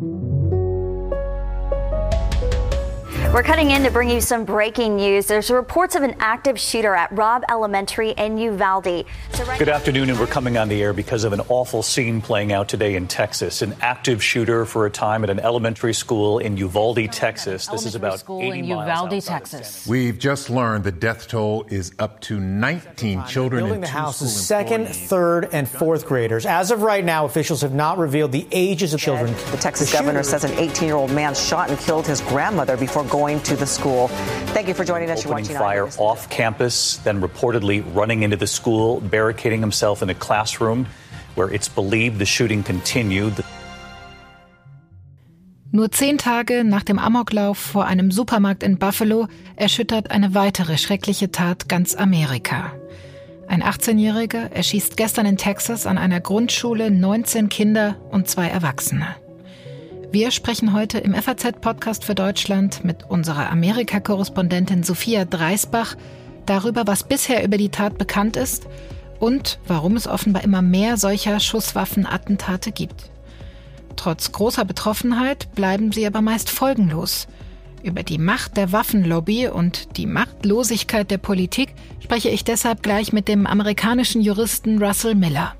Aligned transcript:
Thank 0.00 0.22
you. 0.22 0.39
We're 3.32 3.44
cutting 3.44 3.70
in 3.70 3.84
to 3.84 3.92
bring 3.92 4.10
you 4.10 4.20
some 4.20 4.44
breaking 4.44 4.96
news. 4.96 5.26
There's 5.26 5.52
reports 5.52 5.94
of 5.94 6.02
an 6.02 6.16
active 6.18 6.58
shooter 6.58 6.96
at 6.96 7.12
Robb 7.12 7.44
Elementary 7.48 8.10
in 8.10 8.36
Uvalde. 8.38 9.06
So 9.30 9.44
right 9.44 9.56
Good 9.56 9.68
afternoon, 9.68 10.10
and 10.10 10.18
we're 10.18 10.26
coming 10.26 10.58
on 10.58 10.68
the 10.68 10.82
air 10.82 10.92
because 10.92 11.22
of 11.22 11.32
an 11.32 11.40
awful 11.48 11.84
scene 11.84 12.20
playing 12.20 12.52
out 12.52 12.68
today 12.68 12.96
in 12.96 13.06
Texas. 13.06 13.62
An 13.62 13.76
active 13.82 14.20
shooter 14.20 14.64
for 14.64 14.84
a 14.84 14.90
time 14.90 15.22
at 15.22 15.30
an 15.30 15.38
elementary 15.38 15.94
school 15.94 16.40
in 16.40 16.56
Uvalde, 16.56 17.12
Texas. 17.12 17.68
This 17.68 17.86
is 17.86 17.94
about 17.94 18.18
school 18.18 18.42
80 18.42 18.58
in 18.58 18.68
miles 18.68 19.12
Uvalde, 19.12 19.22
Texas. 19.22 19.86
We've 19.86 20.18
just 20.18 20.50
learned 20.50 20.82
the 20.82 20.90
death 20.90 21.28
toll 21.28 21.66
is 21.68 21.92
up 22.00 22.20
to 22.22 22.40
19 22.40 23.26
children. 23.26 23.60
Building 23.60 23.74
and 23.76 23.82
the 23.84 23.86
two 23.86 23.92
house's 23.92 24.32
school 24.34 24.44
second, 24.44 24.80
employees. 24.80 25.08
third, 25.08 25.48
and 25.52 25.68
fourth 25.68 26.04
graders. 26.04 26.46
As 26.46 26.72
of 26.72 26.82
right 26.82 27.04
now, 27.04 27.26
officials 27.26 27.60
have 27.60 27.74
not 27.74 27.96
revealed 27.96 28.32
the 28.32 28.48
ages 28.50 28.92
of 28.92 28.98
children. 28.98 29.32
The 29.52 29.58
Texas 29.58 29.92
The 29.92 29.98
governor 29.98 30.24
says 30.24 30.42
an 30.42 30.58
18 30.58 30.88
year 30.88 30.96
old 30.96 31.12
man 31.12 31.36
shot 31.36 31.70
and 31.70 31.78
killed 31.78 32.08
his 32.08 32.20
grandmother 32.22 32.76
before 32.76 33.04
going 33.04 33.19
to 33.20 33.56
the 33.56 33.66
school. 33.66 34.08
Thank 34.54 34.68
you 34.68 34.74
for 34.74 34.84
joining 34.84 35.10
us. 35.10 35.22
You're 35.24 35.34
Opening 35.34 35.56
watching 35.56 35.58
fire 35.58 35.88
off 35.98 36.30
campus, 36.30 36.96
then 37.04 37.20
reportedly 37.20 37.84
running 37.94 38.22
into 38.22 38.36
the 38.36 38.46
school, 38.46 39.00
barricading 39.00 39.60
himself 39.60 40.02
in 40.02 40.08
a 40.08 40.14
classroom 40.14 40.86
where 41.34 41.52
it's 41.52 41.68
believed 41.68 42.18
the 42.18 42.26
shooting 42.26 42.62
continued. 42.62 43.44
Nur 45.72 45.90
zehn 45.92 46.18
Tage 46.18 46.64
nach 46.64 46.82
dem 46.82 46.98
Amoklauf 46.98 47.58
vor 47.58 47.84
einem 47.84 48.10
Supermarkt 48.10 48.62
in 48.62 48.78
Buffalo 48.78 49.28
erschüttert 49.54 50.10
eine 50.10 50.34
weitere 50.34 50.78
schreckliche 50.78 51.30
Tat 51.30 51.68
ganz 51.68 51.94
Amerika. 51.94 52.72
Ein 53.46 53.62
18-Jähriger 53.62 54.50
erschießt 54.50 54.96
gestern 54.96 55.26
in 55.26 55.36
Texas 55.36 55.86
an 55.86 55.98
einer 55.98 56.20
Grundschule 56.20 56.90
19 56.90 57.48
Kinder 57.50 57.96
und 58.10 58.28
zwei 58.28 58.48
Erwachsene. 58.48 59.16
Wir 60.12 60.32
sprechen 60.32 60.72
heute 60.72 60.98
im 60.98 61.14
FAZ-Podcast 61.14 62.04
für 62.04 62.16
Deutschland 62.16 62.84
mit 62.84 63.08
unserer 63.08 63.48
Amerika-Korrespondentin 63.50 64.82
Sophia 64.82 65.24
Dreisbach 65.24 65.94
darüber, 66.46 66.88
was 66.88 67.04
bisher 67.04 67.44
über 67.44 67.56
die 67.56 67.68
Tat 67.68 67.96
bekannt 67.96 68.36
ist 68.36 68.66
und 69.20 69.60
warum 69.68 69.94
es 69.94 70.08
offenbar 70.08 70.42
immer 70.42 70.62
mehr 70.62 70.96
solcher 70.96 71.38
Schusswaffenattentate 71.38 72.72
gibt. 72.72 73.12
Trotz 73.94 74.32
großer 74.32 74.64
Betroffenheit 74.64 75.54
bleiben 75.54 75.92
sie 75.92 76.04
aber 76.04 76.22
meist 76.22 76.50
folgenlos. 76.50 77.28
Über 77.84 78.02
die 78.02 78.18
Macht 78.18 78.56
der 78.56 78.72
Waffenlobby 78.72 79.46
und 79.46 79.96
die 79.96 80.06
Machtlosigkeit 80.06 81.08
der 81.08 81.18
Politik 81.18 81.72
spreche 82.00 82.30
ich 82.30 82.42
deshalb 82.42 82.82
gleich 82.82 83.12
mit 83.12 83.28
dem 83.28 83.46
amerikanischen 83.46 84.22
Juristen 84.22 84.82
Russell 84.82 85.14
Miller. 85.14 85.54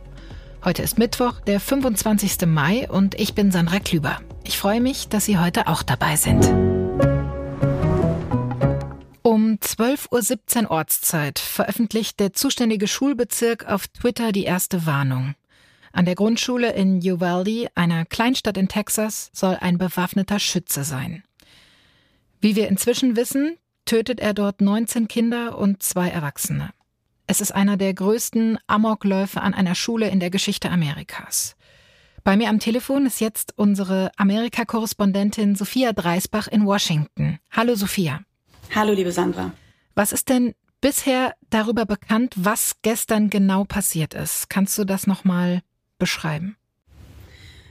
Heute 0.65 0.83
ist 0.83 0.99
Mittwoch, 0.99 1.39
der 1.41 1.61
25. 1.61 2.47
Mai 2.47 2.91
und 2.91 3.15
ich 3.15 3.35
bin 3.35 3.53
Sandra 3.53 3.79
Klüber. 3.79 4.19
Ich 4.45 4.59
freue 4.59 4.81
mich, 4.81 5.09
dass 5.09 5.27
Sie 5.27 5.39
heute 5.39 5.67
auch 5.69 5.83
dabei 5.83 6.17
sind. 6.17 6.45
Um 9.23 9.59
12.17 9.59 10.65
Uhr 10.65 10.71
Ortszeit 10.71 11.39
veröffentlicht 11.39 12.21
der 12.21 12.33
zuständige 12.33 12.89
Schulbezirk 12.89 13.67
auf 13.67 13.89
Twitter 13.89 14.33
die 14.33 14.45
erste 14.45 14.87
Warnung. 14.87 15.35
An 15.93 16.05
der 16.05 16.15
Grundschule 16.15 16.73
in 16.73 16.99
Uvalde, 16.99 17.69
einer 17.75 18.05
Kleinstadt 18.05 18.57
in 18.57 18.69
Texas, 18.69 19.31
soll 19.33 19.57
ein 19.61 19.77
bewaffneter 19.77 20.39
Schütze 20.39 20.85
sein. 20.85 21.25
Wie 22.41 22.57
wir 22.57 22.69
inzwischen 22.69 23.17
wissen, 23.17 23.57
tötet 23.85 24.21
er 24.21 24.35
dort 24.35 24.61
19 24.61 25.09
Kinder 25.09 25.59
und 25.59 25.83
zwei 25.83 26.09
Erwachsene. 26.09 26.71
Es 27.27 27.41
ist 27.41 27.53
einer 27.53 27.77
der 27.77 27.93
größten 27.93 28.59
Amokläufe 28.67 29.41
an 29.41 29.55
einer 29.55 29.75
Schule 29.75 30.09
in 30.09 30.21
der 30.21 30.31
Geschichte 30.31 30.71
Amerikas. 30.71 31.57
Bei 32.23 32.37
mir 32.37 32.51
am 32.51 32.59
Telefon 32.59 33.07
ist 33.07 33.21
jetzt 33.21 33.55
unsere 33.57 34.11
Amerika-Korrespondentin 34.17 35.57
Sophia 35.57 35.93
Dreisbach 35.93 36.49
in 36.49 36.67
Washington. 36.67 37.39
Hallo 37.51 37.75
Sophia. 37.75 38.21
Hallo, 38.75 38.93
liebe 38.93 39.11
Sandra. 39.11 39.53
Was 39.95 40.13
ist 40.13 40.29
denn 40.29 40.55
bisher 40.83 41.35
darüber 41.49 41.87
bekannt, 41.87 42.35
was 42.37 42.75
gestern 42.83 43.31
genau 43.31 43.65
passiert 43.65 44.13
ist? 44.13 44.51
Kannst 44.51 44.77
du 44.77 44.85
das 44.85 45.07
nochmal 45.07 45.63
beschreiben? 45.99 46.57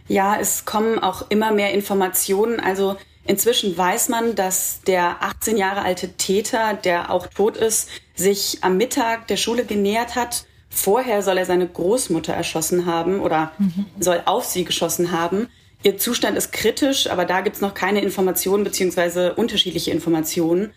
Ja, 0.08 0.38
es 0.40 0.66
kommen 0.66 0.98
auch 0.98 1.30
immer 1.30 1.52
mehr 1.52 1.72
Informationen. 1.74 2.60
Also 2.60 2.98
inzwischen 3.26 3.78
weiß 3.78 4.10
man, 4.10 4.34
dass 4.34 4.82
der 4.82 5.22
18 5.22 5.58
Jahre 5.58 5.84
alte 5.84 6.14
Täter, 6.14 6.74
der 6.74 7.12
auch 7.12 7.28
tot 7.28 7.56
ist, 7.56 7.90
sich 8.16 8.64
am 8.64 8.78
Mittag 8.78 9.28
der 9.28 9.38
Schule 9.38 9.66
genähert 9.66 10.16
hat. 10.16 10.46
Vorher 10.82 11.22
soll 11.24 11.38
er 11.38 11.46
seine 11.46 11.68
Großmutter 11.68 12.34
erschossen 12.34 12.86
haben 12.86 13.20
oder 13.20 13.52
soll 14.00 14.22
auf 14.26 14.46
sie 14.46 14.64
geschossen 14.64 15.12
haben. 15.12 15.48
Ihr 15.84 15.98
Zustand 15.98 16.38
ist 16.38 16.52
kritisch, 16.52 17.10
aber 17.10 17.26
da 17.26 17.42
gibt's 17.42 17.62
noch 17.62 17.74
keine 17.74 18.02
Informationen 18.02 18.64
beziehungsweise 18.64 19.34
unterschiedliche 19.36 19.92
Informationen. 19.92 20.72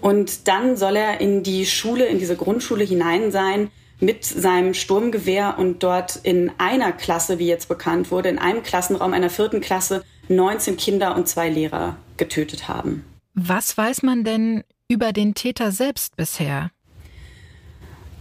Und 0.00 0.46
dann 0.46 0.76
soll 0.76 0.96
er 0.96 1.20
in 1.20 1.42
die 1.42 1.66
Schule, 1.66 2.06
in 2.06 2.18
diese 2.18 2.36
Grundschule 2.36 2.84
hinein 2.84 3.30
sein 3.30 3.70
mit 4.00 4.24
seinem 4.24 4.74
Sturmgewehr 4.74 5.56
und 5.58 5.82
dort 5.82 6.16
in 6.22 6.52
einer 6.58 6.92
Klasse, 6.92 7.40
wie 7.40 7.48
jetzt 7.48 7.68
bekannt 7.68 8.12
wurde, 8.12 8.28
in 8.28 8.38
einem 8.38 8.62
Klassenraum 8.62 9.12
einer 9.12 9.30
vierten 9.30 9.60
Klasse 9.60 10.04
19 10.28 10.76
Kinder 10.76 11.16
und 11.16 11.26
zwei 11.26 11.48
Lehrer 11.48 11.96
getötet 12.16 12.68
haben. 12.68 13.04
Was 13.34 13.76
weiß 13.76 14.02
man 14.02 14.22
denn 14.22 14.62
über 14.88 15.12
den 15.12 15.34
Täter 15.34 15.72
selbst 15.72 16.16
bisher? 16.16 16.70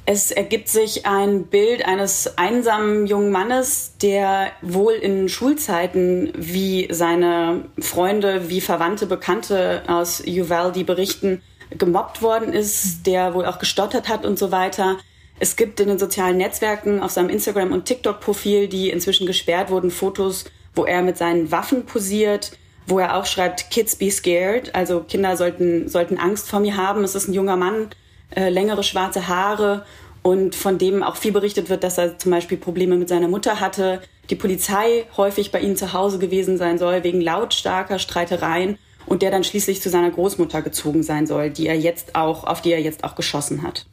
Es 0.09 0.31
ergibt 0.31 0.69
sich 0.69 1.05
ein 1.05 1.47
Bild 1.47 1.85
eines 1.85 2.37
einsamen 2.37 3.07
jungen 3.07 3.29
Mannes, 3.29 3.97
der 4.01 4.53
wohl 4.61 4.93
in 4.93 5.27
Schulzeiten, 5.27 6.31
wie 6.33 6.87
seine 6.89 7.65
Freunde, 7.77 8.47
wie 8.47 8.61
Verwandte, 8.61 9.05
Bekannte 9.05 9.83
aus 9.87 10.23
Uvalde 10.25 10.85
berichten, 10.85 11.41
gemobbt 11.77 12.21
worden 12.21 12.53
ist, 12.53 13.05
der 13.05 13.33
wohl 13.33 13.45
auch 13.45 13.59
gestottert 13.59 14.07
hat 14.07 14.25
und 14.25 14.39
so 14.39 14.49
weiter. 14.49 14.95
Es 15.41 15.57
gibt 15.57 15.81
in 15.81 15.89
den 15.89 15.99
sozialen 15.99 16.37
Netzwerken 16.37 17.01
auf 17.01 17.11
seinem 17.11 17.27
Instagram- 17.27 17.73
und 17.73 17.83
TikTok-Profil, 17.83 18.69
die 18.69 18.89
inzwischen 18.89 19.27
gesperrt 19.27 19.69
wurden, 19.69 19.91
Fotos, 19.91 20.45
wo 20.73 20.85
er 20.85 21.01
mit 21.01 21.17
seinen 21.17 21.51
Waffen 21.51 21.85
posiert, 21.85 22.53
wo 22.85 22.97
er 22.99 23.17
auch 23.17 23.25
schreibt, 23.25 23.71
Kids 23.71 23.97
be 23.97 24.09
scared, 24.09 24.73
also 24.73 25.01
Kinder 25.01 25.35
sollten, 25.35 25.89
sollten 25.89 26.17
Angst 26.17 26.49
vor 26.49 26.61
mir 26.61 26.77
haben. 26.77 27.03
Es 27.03 27.13
ist 27.13 27.27
ein 27.27 27.33
junger 27.33 27.57
Mann, 27.57 27.89
äh, 28.35 28.49
längere 28.49 28.83
schwarze 28.83 29.27
Haare 29.27 29.85
und 30.21 30.55
von 30.55 30.77
dem 30.77 31.03
auch 31.03 31.15
viel 31.15 31.31
berichtet 31.31 31.69
wird, 31.69 31.83
dass 31.83 31.97
er 31.97 32.17
zum 32.17 32.31
Beispiel 32.31 32.57
Probleme 32.57 32.97
mit 32.97 33.09
seiner 33.09 33.27
Mutter 33.27 33.59
hatte, 33.59 34.01
die 34.29 34.35
Polizei 34.35 35.05
häufig 35.15 35.51
bei 35.51 35.61
ihm 35.61 35.75
zu 35.75 35.93
Hause 35.93 36.19
gewesen 36.19 36.57
sein 36.57 36.77
soll 36.77 37.03
wegen 37.03 37.21
lautstarker 37.21 37.99
Streitereien 37.99 38.77
und 39.05 39.21
der 39.21 39.31
dann 39.31 39.43
schließlich 39.43 39.81
zu 39.81 39.89
seiner 39.89 40.11
Großmutter 40.11 40.61
gezogen 40.61 41.01
sein 41.01 41.27
soll, 41.27 41.49
die 41.49 41.67
er 41.67 41.77
jetzt 41.77 42.15
auch, 42.15 42.43
auf 42.43 42.61
die 42.61 42.71
er 42.71 42.81
jetzt 42.81 43.03
auch 43.03 43.15
geschossen 43.15 43.63
hat. 43.63 43.85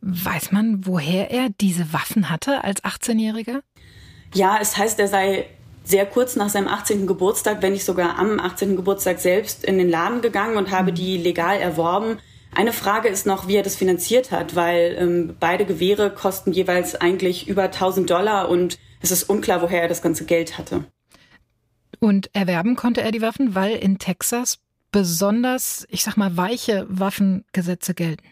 Weiß 0.00 0.50
man, 0.50 0.86
woher 0.86 1.30
er 1.30 1.50
diese 1.60 1.92
Waffen 1.92 2.30
hatte 2.30 2.64
als 2.64 2.82
18-Jähriger? 2.82 3.60
Ja, 4.32 4.58
es 4.60 4.78
heißt, 4.78 4.98
er 4.98 5.08
sei 5.08 5.46
sehr 5.84 6.06
kurz 6.06 6.36
nach 6.36 6.48
seinem 6.48 6.68
18. 6.68 7.06
Geburtstag, 7.06 7.60
wenn 7.60 7.72
nicht 7.72 7.84
sogar 7.84 8.18
am 8.18 8.40
18. 8.40 8.76
Geburtstag 8.76 9.18
selbst 9.18 9.64
in 9.64 9.76
den 9.76 9.90
Laden 9.90 10.22
gegangen 10.22 10.56
und 10.56 10.70
habe 10.70 10.92
die 10.92 11.18
legal 11.18 11.58
erworben. 11.58 12.18
Eine 12.54 12.72
Frage 12.72 13.08
ist 13.08 13.26
noch, 13.26 13.46
wie 13.46 13.56
er 13.56 13.62
das 13.62 13.76
finanziert 13.76 14.32
hat, 14.32 14.56
weil 14.56 14.96
ähm, 14.98 15.36
beide 15.38 15.64
Gewehre 15.64 16.10
kosten 16.10 16.52
jeweils 16.52 16.94
eigentlich 16.94 17.48
über 17.48 17.64
1000 17.64 18.10
Dollar 18.10 18.48
und 18.48 18.78
es 19.00 19.10
ist 19.10 19.24
unklar, 19.24 19.62
woher 19.62 19.82
er 19.82 19.88
das 19.88 20.02
ganze 20.02 20.24
Geld 20.24 20.58
hatte. 20.58 20.84
Und 22.00 22.30
erwerben 22.34 22.76
konnte 22.76 23.02
er 23.02 23.12
die 23.12 23.22
Waffen, 23.22 23.54
weil 23.54 23.76
in 23.76 23.98
Texas 23.98 24.58
besonders, 24.90 25.86
ich 25.90 26.02
sag 26.02 26.16
mal, 26.16 26.36
weiche 26.36 26.86
Waffengesetze 26.88 27.94
gelten. 27.94 28.26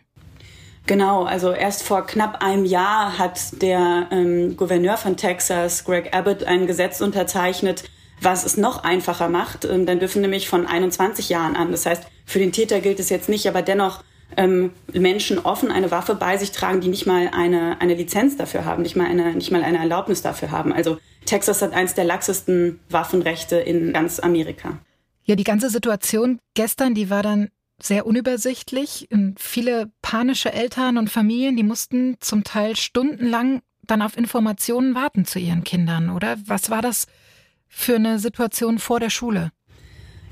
Genau, 0.87 1.25
also 1.25 1.53
erst 1.53 1.83
vor 1.83 2.07
knapp 2.07 2.43
einem 2.43 2.65
Jahr 2.65 3.19
hat 3.19 3.61
der 3.63 4.09
ähm, 4.11 4.57
Gouverneur 4.57 4.97
von 4.97 5.19
Texas, 5.19 5.85
Greg 5.85 6.15
Abbott, 6.15 6.45
ein 6.45 6.67
Gesetz 6.67 7.03
unterzeichnet, 7.03 7.85
was 8.23 8.45
es 8.45 8.57
noch 8.57 8.85
einfacher 8.85 9.29
macht. 9.29 9.67
Ähm, 9.67 9.85
dann 9.85 10.01
dürfen 10.01 10.23
nämlich 10.23 10.49
von 10.49 10.67
21 10.67 11.29
Jahren 11.29 11.57
an. 11.57 11.73
Das 11.73 11.85
heißt, 11.85 12.05
für 12.25 12.39
den 12.39 12.53
Täter 12.53 12.81
gilt 12.81 13.01
es 13.01 13.11
jetzt 13.11 13.29
nicht, 13.29 13.47
aber 13.47 13.61
dennoch 13.61 14.03
ähm, 14.37 14.71
Menschen 14.93 15.39
offen 15.39 15.71
eine 15.71 15.91
Waffe 15.91 16.15
bei 16.15 16.37
sich 16.37 16.53
tragen, 16.53 16.81
die 16.81 16.89
nicht 16.89 17.07
mal 17.07 17.31
eine, 17.33 17.81
eine 17.81 17.95
Lizenz 17.95 18.37
dafür 18.37 18.65
haben, 18.65 18.83
nicht 18.83 18.97
mal 18.97 19.07
eine, 19.07 19.35
nicht 19.35 19.51
mal 19.51 19.63
eine 19.63 19.79
Erlaubnis 19.79 20.23
dafür 20.23 20.51
haben. 20.51 20.73
Also 20.73 20.99
Texas 21.25 21.63
hat 21.63 21.73
eins 21.73 21.95
der 21.95 22.05
laxesten 22.05 22.81
Waffenrechte 22.91 23.57
in 23.57 23.93
ganz 23.93 24.21
Amerika. 24.21 24.79
Ja, 25.25 25.35
die 25.37 25.45
ganze 25.45 25.71
Situation 25.71 26.39
gestern, 26.55 26.95
die 26.95 27.11
war 27.11 27.23
dann 27.23 27.49
sehr 27.81 28.07
unübersichtlich. 28.07 29.09
Viele 29.37 29.91
panische 30.03 30.53
Eltern 30.53 30.99
und 30.99 31.11
Familien, 31.11 31.57
die 31.57 31.63
mussten 31.63 32.17
zum 32.21 32.45
Teil 32.45 32.77
stundenlang 32.77 33.61
dann 33.83 34.03
auf 34.03 34.17
Informationen 34.17 34.95
warten 34.95 35.25
zu 35.25 35.39
ihren 35.39 35.65
Kindern, 35.65 36.11
oder? 36.11 36.37
Was 36.47 36.71
war 36.71 36.83
das 36.83 37.07
für 37.69 37.97
eine 37.97 38.19
Situation 38.19 38.79
vor 38.79 39.01
der 39.01 39.11
Schule? 39.11 39.51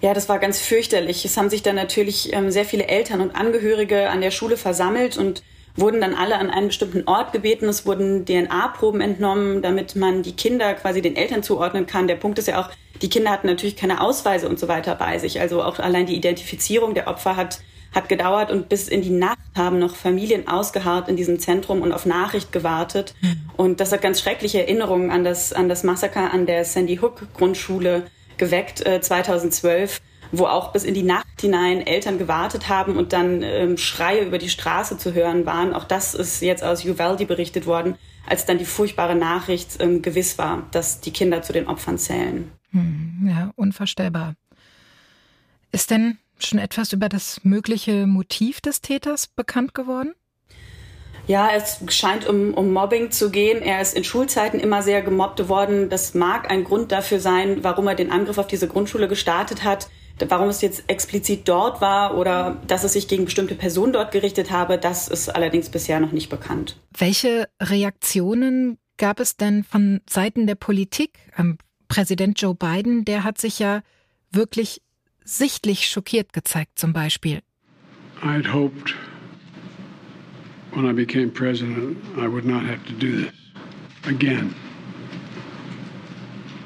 Ja, 0.01 0.15
das 0.15 0.29
war 0.29 0.39
ganz 0.39 0.61
fürchterlich. 0.61 1.25
Es 1.25 1.37
haben 1.37 1.51
sich 1.51 1.63
dann 1.63 1.77
natürlich 1.77 2.33
ähm, 2.33 2.51
sehr 2.51 2.65
viele 2.65 2.87
Eltern 2.87 3.21
und 3.21 3.35
Angehörige 3.35 4.11
an 4.11 4.21
der 4.21 4.31
Schule 4.31 4.57
versammelt 4.57 5.17
und 5.17 5.43
wurden 5.77 6.01
dann 6.01 6.15
alle 6.15 6.39
an 6.39 6.51
einen 6.51 6.69
bestimmten 6.69 7.05
Ort 7.07 7.33
gebeten. 7.33 7.69
Es 7.69 7.87
wurden 7.87 8.25
DNA-Proben 8.25 9.01
entnommen, 9.01 9.63
damit 9.63 9.97
man 9.97 10.23
die 10.23 10.33
Kinder 10.33 10.75
quasi 10.75 11.03
den 11.03 11.17
Eltern 11.17 11.43
zuordnen 11.43 11.87
kann. 11.87 12.09
Der 12.09 12.17
Punkt 12.17 12.39
ist 12.39 12.49
ja 12.49 12.61
auch, 12.61 12.71
die 13.03 13.09
Kinder 13.09 13.31
hatten 13.31 13.47
natürlich 13.47 13.77
keine 13.77 14.01
Ausweise 14.01 14.49
und 14.49 14.59
so 14.59 14.69
weiter 14.69 14.95
bei 14.95 15.19
sich. 15.19 15.41
Also 15.41 15.63
auch 15.63 15.79
allein 15.79 16.07
die 16.07 16.17
Identifizierung 16.17 16.95
der 16.95 17.09
Opfer 17.09 17.37
hat, 17.37 17.61
hat 17.95 18.09
gedauert 18.09 18.51
und 18.51 18.69
bis 18.69 18.89
in 18.89 19.03
die 19.03 19.11
Nacht 19.11 19.39
haben 19.55 19.79
noch 19.79 19.97
Familien 19.97 20.49
ausgeharrt 20.49 21.09
in 21.09 21.17
diesem 21.17 21.39
Zentrum 21.39 21.83
und 21.83 21.93
auf 21.93 22.07
Nachricht 22.07 22.53
gewartet. 22.53 23.15
Mhm. 23.21 23.51
Und 23.57 23.81
das 23.81 23.93
hat 23.93 24.03
ganz 24.03 24.21
schreckliche 24.21 24.61
Erinnerungen 24.61 25.11
an 25.11 25.25
das, 25.25 25.53
an 25.53 25.69
das 25.69 25.85
Massaker 25.85 26.33
an 26.33 26.47
der 26.47 26.65
Sandy 26.65 26.97
Hook 26.97 27.27
Grundschule 27.35 28.05
geweckt, 28.39 28.85
äh, 28.87 29.01
2012 29.01 30.01
wo 30.33 30.47
auch 30.47 30.73
bis 30.73 30.85
in 30.85 30.95
die 30.95 31.03
Nacht 31.03 31.41
hinein 31.41 31.87
Eltern 31.87 32.19
gewartet 32.19 32.69
haben 32.69 32.97
und 32.97 33.13
dann 33.13 33.43
ähm, 33.43 33.77
Schreie 33.77 34.25
über 34.25 34.39
die 34.39 34.49
Straße 34.49 34.99
zu 34.99 35.15
hören 35.15 35.47
waren. 35.47 35.73
Auch 35.73 35.85
das 35.85 36.15
ist 36.15 36.43
jetzt 36.43 36.65
aus 36.65 36.85
Uvalde 36.85 37.27
berichtet 37.27 37.67
worden, 37.67 37.97
als 38.27 38.45
dann 38.47 38.59
die 38.59 38.65
furchtbare 38.65 39.15
Nachricht 39.15 39.81
ähm, 39.81 40.03
gewiss 40.03 40.39
war, 40.39 40.67
dass 40.73 41.01
die 41.01 41.13
Kinder 41.13 41.43
zu 41.43 41.53
den 41.53 41.67
Opfern 41.69 41.99
zählen. 41.99 42.51
Hm, 42.71 43.29
ja, 43.29 43.53
unvorstellbar. 43.57 44.35
Ist 45.73 45.91
denn 45.91 46.19
schon 46.39 46.59
etwas 46.59 46.93
über 46.93 47.09
das 47.09 47.45
mögliche 47.45 48.07
Motiv 48.07 48.61
des 48.61 48.81
Täters 48.81 49.27
bekannt 49.27 49.75
geworden? 49.75 50.15
Ja, 51.27 51.51
es 51.55 51.81
scheint 51.89 52.29
um, 52.29 52.55
um 52.55 52.73
Mobbing 52.73 53.11
zu 53.11 53.31
gehen. 53.31 53.61
Er 53.63 53.81
ist 53.81 53.97
in 53.97 54.05
Schulzeiten 54.05 54.61
immer 54.61 54.83
sehr 54.83 55.03
gemobbt 55.03 55.49
worden. 55.49 55.89
Das 55.89 56.15
mag 56.15 56.51
ein 56.51 56.65
Grund 56.65 56.93
dafür 56.93 57.21
sein, 57.21 57.65
warum 57.65 57.89
er 57.89 57.95
den 57.95 58.13
Angriff 58.13 58.39
auf 58.39 58.47
diese 58.47 58.69
Grundschule 58.69 59.09
gestartet 59.09 59.65
hat. 59.65 59.89
Warum 60.29 60.49
es 60.49 60.63
jetzt 60.63 60.85
explizit 60.87 61.47
dort 61.47 61.83
war 61.83 62.17
oder 62.17 62.57
dass 62.67 62.85
es 62.85 62.95
sich 62.95 63.07
gegen 63.07 63.27
bestimmte 63.27 63.55
Personen 63.55 63.93
dort 63.93 64.13
gerichtet 64.13 64.51
habe, 64.51 64.79
das 64.79 65.09
ist 65.09 65.29
allerdings 65.29 65.69
bisher 65.69 66.01
noch 66.01 66.13
nicht 66.13 66.31
bekannt. 66.31 66.79
Welche 66.97 67.49
Reaktionen 67.61 68.79
gab 68.97 69.21
es 69.21 69.37
denn 69.37 69.63
von 69.63 70.01
Seiten 70.09 70.47
der 70.47 70.55
Politik? 70.55 71.19
Ähm, 71.37 71.59
Präsident 71.89 72.41
Joe 72.41 72.55
Biden, 72.55 73.05
der 73.05 73.25
hat 73.25 73.39
sich 73.39 73.59
ja 73.59 73.83
wirklich 74.31 74.81
sichtlich 75.23 75.87
schockiert 75.87 76.33
gezeigt, 76.33 76.79
zum 76.79 76.95
Beispiel. 76.95 77.41
I'd 78.23 78.51
hoped 78.53 78.95
when 80.77 80.85
I 80.85 80.93
became 80.93 81.31
president 81.31 81.97
I 82.19 82.29
would 82.29 82.45
not 82.45 82.63
have 82.65 82.85
to 82.87 82.93
do 82.93 83.23
this 83.23 83.35
again. 84.05 84.55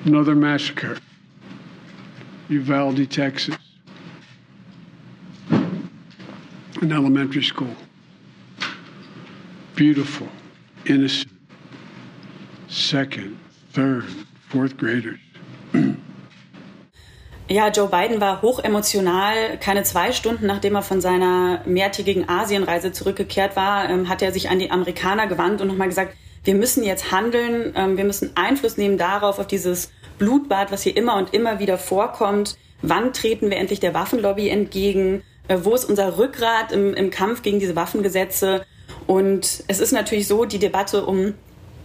Another 0.05 0.35
massacre. 0.35 0.99
Uvalde, 2.49 3.09
Texas, 3.09 3.55
an 5.51 5.93
elementary 6.83 7.45
school. 7.45 7.77
Beautiful, 9.77 10.27
innocent, 10.87 11.31
second, 12.67 13.39
third, 13.71 14.07
fourth 14.49 14.77
graders. 14.77 15.21
Ja, 17.53 17.67
Joe 17.67 17.89
Biden 17.89 18.21
war 18.21 18.43
hoch 18.43 18.63
emotional. 18.63 19.59
Keine 19.59 19.83
zwei 19.83 20.13
Stunden 20.13 20.47
nachdem 20.47 20.77
er 20.77 20.83
von 20.83 21.01
seiner 21.01 21.63
mehrtägigen 21.67 22.29
Asienreise 22.29 22.93
zurückgekehrt 22.93 23.57
war, 23.57 23.91
ähm, 23.91 24.09
hat 24.09 24.23
er 24.23 24.31
sich 24.31 24.51
an 24.51 24.61
die 24.61 24.71
Amerikaner 24.71 25.27
gewandt 25.27 25.61
und 25.61 25.67
nochmal 25.67 25.89
gesagt, 25.89 26.17
wir 26.45 26.55
müssen 26.55 26.85
jetzt 26.85 27.11
handeln, 27.11 27.73
ähm, 27.75 27.97
wir 27.97 28.05
müssen 28.05 28.31
Einfluss 28.37 28.77
nehmen 28.77 28.99
darauf, 28.99 29.41
auf 29.41 29.49
dieses 29.49 29.91
Blutbad, 30.19 30.71
was 30.71 30.85
hier 30.85 30.97
immer 30.97 31.17
und 31.17 31.35
immer 31.35 31.59
wieder 31.59 31.77
vorkommt. 31.77 32.57
Wann 32.83 33.13
treten 33.13 33.51
wir 33.51 33.57
endlich 33.57 33.81
der 33.81 33.95
Waffenlobby 33.95 34.49
entgegen? 34.49 35.25
Äh, 35.49 35.59
wo 35.63 35.75
ist 35.75 35.87
unser 35.87 36.19
Rückgrat 36.19 36.71
im, 36.71 36.95
im 36.95 37.11
Kampf 37.11 37.43
gegen 37.43 37.59
diese 37.59 37.75
Waffengesetze? 37.75 38.65
Und 39.09 39.65
es 39.67 39.81
ist 39.81 39.91
natürlich 39.91 40.29
so, 40.29 40.45
die 40.45 40.61
Debatte 40.61 41.05
um 41.05 41.35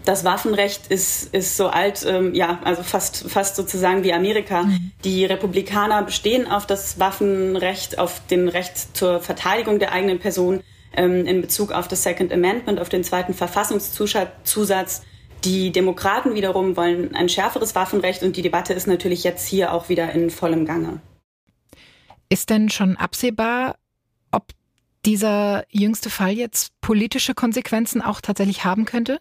das 0.06 0.24
Waffenrecht 0.24 0.88
ist, 0.88 1.34
ist 1.34 1.58
so 1.58 1.68
alt, 1.68 2.06
ähm, 2.08 2.34
ja, 2.34 2.60
also 2.64 2.84
fast, 2.84 3.30
fast 3.30 3.56
sozusagen 3.56 4.04
wie 4.04 4.14
Amerika. 4.14 4.64
Mhm. 4.64 4.92
Die 5.04 5.26
Republikaner 5.26 6.04
bestehen 6.04 6.48
auf 6.50 6.66
das 6.66 7.00
Waffenrecht, 7.00 7.98
auf 7.98 8.22
den 8.28 8.48
Recht 8.48 8.96
zur 8.96 9.20
Verteidigung 9.20 9.80
der 9.80 9.92
eigenen 9.92 10.20
Person 10.20 10.62
ähm, 10.96 11.26
in 11.26 11.42
Bezug 11.42 11.72
auf 11.72 11.88
das 11.88 12.04
Second 12.04 12.32
Amendment, 12.32 12.80
auf 12.80 12.90
den 12.90 13.04
zweiten 13.04 13.34
Verfassungszusatz. 13.34 15.02
Die 15.44 15.72
Demokraten 15.72 16.34
wiederum 16.36 16.78
wollen 16.78 17.16
ein 17.16 17.30
schärferes 17.30 17.76
Waffenrecht 17.76 18.24
und 18.24 18.38
die 18.38 18.42
Debatte 18.42 18.74
ist 18.74 18.88
natürlich 18.88 19.24
jetzt 19.24 19.48
hier 19.48 19.74
auch 19.74 19.90
wieder 19.90 20.12
in 20.12 20.30
vollem 20.30 20.66
Gange. 20.66 21.02
Ist 22.30 22.50
denn 22.50 22.70
schon 22.70 22.98
absehbar, 22.98 23.76
ob 24.32 24.52
dieser 25.06 25.66
jüngste 25.70 26.10
Fall 26.10 26.32
jetzt 26.32 26.72
politische 26.82 27.36
Konsequenzen 27.36 28.02
auch 28.02 28.22
tatsächlich 28.22 28.66
haben 28.66 28.86
könnte? 28.86 29.20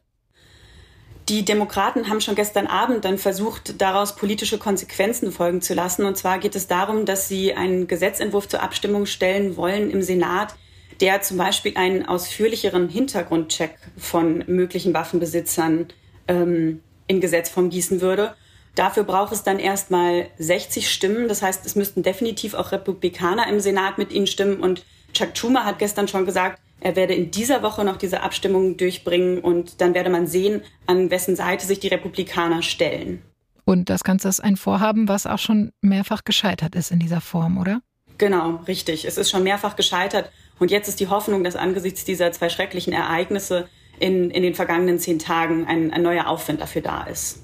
Die 1.28 1.44
Demokraten 1.44 2.10
haben 2.10 2.20
schon 2.20 2.34
gestern 2.34 2.66
Abend 2.66 3.06
dann 3.06 3.16
versucht, 3.16 3.80
daraus 3.80 4.14
politische 4.14 4.58
Konsequenzen 4.58 5.32
folgen 5.32 5.62
zu 5.62 5.72
lassen. 5.72 6.04
Und 6.04 6.18
zwar 6.18 6.38
geht 6.38 6.54
es 6.54 6.66
darum, 6.66 7.06
dass 7.06 7.28
sie 7.28 7.54
einen 7.54 7.86
Gesetzentwurf 7.86 8.46
zur 8.46 8.62
Abstimmung 8.62 9.06
stellen 9.06 9.56
wollen 9.56 9.90
im 9.90 10.02
Senat, 10.02 10.54
der 11.00 11.22
zum 11.22 11.38
Beispiel 11.38 11.76
einen 11.76 12.06
ausführlicheren 12.06 12.90
Hintergrundcheck 12.90 13.78
von 13.96 14.44
möglichen 14.46 14.92
Waffenbesitzern 14.92 15.88
ähm, 16.28 16.82
in 17.06 17.22
Gesetzform 17.22 17.70
gießen 17.70 18.02
würde. 18.02 18.34
Dafür 18.74 19.04
braucht 19.04 19.32
es 19.32 19.42
dann 19.42 19.58
erstmal 19.58 20.28
60 20.38 20.90
Stimmen. 20.90 21.28
Das 21.28 21.40
heißt, 21.40 21.64
es 21.64 21.74
müssten 21.74 22.02
definitiv 22.02 22.52
auch 22.52 22.70
Republikaner 22.70 23.48
im 23.48 23.60
Senat 23.60 23.96
mit 23.96 24.12
ihnen 24.12 24.26
stimmen. 24.26 24.60
Und 24.60 24.84
Chuck 25.14 25.36
Schumer 25.36 25.64
hat 25.64 25.78
gestern 25.78 26.06
schon 26.06 26.26
gesagt, 26.26 26.60
er 26.84 26.96
werde 26.96 27.14
in 27.14 27.30
dieser 27.30 27.62
Woche 27.62 27.82
noch 27.82 27.96
diese 27.96 28.20
Abstimmung 28.20 28.76
durchbringen 28.76 29.38
und 29.38 29.80
dann 29.80 29.94
werde 29.94 30.10
man 30.10 30.26
sehen, 30.26 30.60
an 30.86 31.10
wessen 31.10 31.34
Seite 31.34 31.66
sich 31.66 31.80
die 31.80 31.88
Republikaner 31.88 32.60
stellen. 32.60 33.22
Und 33.64 33.88
das 33.88 34.04
Ganze 34.04 34.28
ist 34.28 34.40
ein 34.40 34.58
Vorhaben, 34.58 35.08
was 35.08 35.26
auch 35.26 35.38
schon 35.38 35.72
mehrfach 35.80 36.24
gescheitert 36.24 36.74
ist 36.74 36.90
in 36.90 36.98
dieser 36.98 37.22
Form, 37.22 37.56
oder? 37.56 37.80
Genau, 38.18 38.56
richtig. 38.68 39.06
Es 39.06 39.16
ist 39.16 39.30
schon 39.30 39.44
mehrfach 39.44 39.76
gescheitert. 39.76 40.30
Und 40.58 40.70
jetzt 40.70 40.88
ist 40.88 41.00
die 41.00 41.08
Hoffnung, 41.08 41.42
dass 41.42 41.56
angesichts 41.56 42.04
dieser 42.04 42.32
zwei 42.32 42.50
schrecklichen 42.50 42.92
Ereignisse 42.92 43.66
in, 43.98 44.30
in 44.30 44.42
den 44.42 44.54
vergangenen 44.54 44.98
zehn 44.98 45.18
Tagen 45.18 45.66
ein, 45.66 45.90
ein 45.90 46.02
neuer 46.02 46.28
Aufwind 46.28 46.60
dafür 46.60 46.82
da 46.82 47.04
ist. 47.04 47.42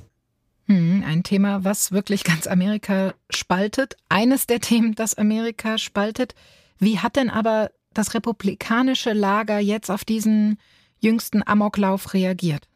Hm, 0.66 1.02
ein 1.06 1.22
Thema, 1.22 1.64
was 1.64 1.92
wirklich 1.92 2.24
ganz 2.24 2.46
Amerika 2.46 3.14
spaltet. 3.30 3.96
Eines 4.10 4.46
der 4.46 4.60
Themen, 4.60 4.94
das 4.94 5.14
Amerika 5.14 5.78
spaltet. 5.78 6.34
Wie 6.78 6.98
hat 6.98 7.16
denn 7.16 7.30
aber 7.30 7.70
das 7.94 8.14
republikanische 8.14 9.12
Lager 9.12 9.58
jetzt 9.58 9.90
auf 9.90 10.04
diesen 10.04 10.58
jüngsten 11.00 11.42
Amoklauf 11.46 12.14
reagiert? 12.14 12.68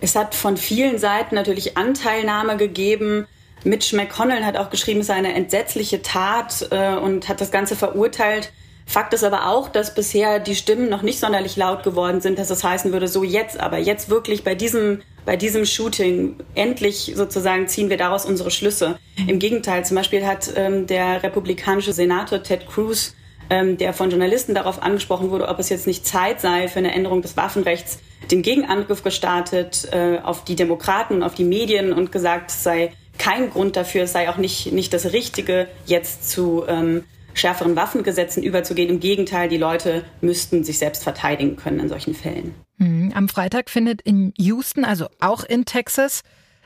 Es 0.00 0.16
hat 0.16 0.34
von 0.34 0.56
vielen 0.56 0.98
Seiten 0.98 1.34
natürlich 1.34 1.76
Anteilnahme 1.76 2.56
gegeben. 2.56 3.26
Mitch 3.64 3.96
McConnell 3.96 4.44
hat 4.44 4.56
auch 4.56 4.70
geschrieben, 4.70 5.00
es 5.00 5.06
sei 5.06 5.14
eine 5.14 5.34
entsetzliche 5.34 6.02
Tat 6.02 6.66
äh, 6.70 6.96
und 6.96 7.28
hat 7.28 7.40
das 7.40 7.52
Ganze 7.52 7.76
verurteilt. 7.76 8.52
Fakt 8.84 9.14
ist 9.14 9.22
aber 9.22 9.46
auch, 9.46 9.68
dass 9.68 9.94
bisher 9.94 10.40
die 10.40 10.56
Stimmen 10.56 10.88
noch 10.88 11.02
nicht 11.02 11.20
sonderlich 11.20 11.56
laut 11.56 11.84
geworden 11.84 12.20
sind, 12.20 12.38
dass 12.38 12.48
das 12.48 12.64
heißen 12.64 12.92
würde, 12.92 13.06
so 13.06 13.22
jetzt 13.22 13.60
aber, 13.60 13.78
jetzt 13.78 14.10
wirklich 14.10 14.42
bei 14.42 14.56
diesem, 14.56 15.02
bei 15.24 15.36
diesem 15.36 15.64
Shooting, 15.64 16.36
endlich 16.54 17.12
sozusagen 17.14 17.68
ziehen 17.68 17.90
wir 17.90 17.96
daraus 17.96 18.26
unsere 18.26 18.50
Schlüsse. 18.50 18.98
Im 19.28 19.38
Gegenteil, 19.38 19.84
zum 19.84 19.96
Beispiel 19.96 20.26
hat 20.26 20.52
ähm, 20.56 20.88
der 20.88 21.22
republikanische 21.22 21.92
Senator 21.92 22.42
Ted 22.42 22.66
Cruz, 22.66 23.14
der 23.50 23.92
von 23.92 24.10
Journalisten 24.10 24.54
darauf 24.54 24.82
angesprochen 24.82 25.30
wurde, 25.30 25.48
ob 25.48 25.58
es 25.58 25.68
jetzt 25.68 25.86
nicht 25.86 26.06
Zeit 26.06 26.40
sei 26.40 26.68
für 26.68 26.78
eine 26.78 26.94
Änderung 26.94 27.22
des 27.22 27.36
Waffenrechts, 27.36 27.98
den 28.30 28.42
Gegenangriff 28.42 29.02
gestartet 29.02 29.88
äh, 29.92 30.18
auf 30.22 30.44
die 30.44 30.56
Demokraten 30.56 31.16
und 31.16 31.22
auf 31.22 31.34
die 31.34 31.44
Medien 31.44 31.92
und 31.92 32.12
gesagt, 32.12 32.50
es 32.50 32.62
sei 32.62 32.92
kein 33.18 33.50
Grund 33.50 33.76
dafür, 33.76 34.04
es 34.04 34.12
sei 34.12 34.30
auch 34.30 34.38
nicht, 34.38 34.72
nicht 34.72 34.92
das 34.94 35.12
Richtige, 35.12 35.68
jetzt 35.86 36.28
zu 36.28 36.64
ähm, 36.66 37.04
schärferen 37.34 37.76
Waffengesetzen 37.76 38.42
überzugehen. 38.42 38.88
Im 38.88 39.00
Gegenteil, 39.00 39.48
die 39.48 39.58
Leute 39.58 40.04
müssten 40.20 40.64
sich 40.64 40.78
selbst 40.78 41.02
verteidigen 41.02 41.56
können 41.56 41.80
in 41.80 41.88
solchen 41.88 42.14
Fällen. 42.14 42.54
Hm, 42.78 43.12
am 43.14 43.28
Freitag 43.28 43.70
findet 43.70 44.02
in 44.02 44.32
Houston, 44.38 44.84
also 44.84 45.06
auch 45.20 45.44
in 45.44 45.64
Texas, 45.64 46.22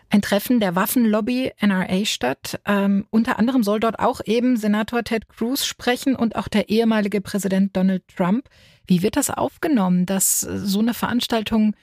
ein 0.09 0.23
Treffen 0.23 0.61
der 0.61 0.75
Waffenlobby 0.75 1.53
NRA 1.61 2.05
statt. 2.05 2.61
Ähm, 2.65 3.07
unter 3.11 3.39
anderem 3.39 3.63
soll 3.63 3.81
dort 3.81 3.99
auch 3.99 4.21
eben 4.25 4.57
Senator 4.57 5.03
Ted 5.03 5.29
Cruz 5.29 5.65
sprechen 5.65 6.15
und 6.15 6.37
auch 6.37 6.49
der 6.49 6.69
ehemalige 6.69 7.21
Präsident 7.21 7.77
Donald 7.77 8.05
Trump. 8.09 8.49
Wie 8.87 9.03
wird 9.03 9.17
das 9.17 9.31
aufgenommen, 9.31 10.07
dass 10.07 10.41
so 10.41 10.79
eine 10.79 10.95
Veranstaltung 10.95 11.75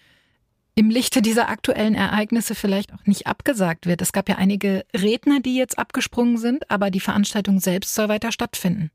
im 0.76 0.90
Lichte 0.90 1.22
dieser 1.22 1.50
aktuellen 1.50 1.96
Ereignisse 1.96 2.56
vielleicht 2.56 2.94
auch 2.94 3.06
nicht 3.06 3.28
abgesagt 3.28 3.86
wird. 3.86 4.02
Es 4.02 4.12
gab 4.12 4.28
ja 4.28 4.38
einige 4.38 4.86
Redner, 4.96 5.40
die 5.40 5.56
jetzt 5.56 5.78
abgesprungen 5.78 6.38
sind, 6.38 6.70
aber 6.72 6.90
die 6.90 7.00
Veranstaltung 7.00 7.60
selbst 7.60 7.94
soll 7.94 8.10
weiter 8.10 8.32
stattfinden. 8.32 8.90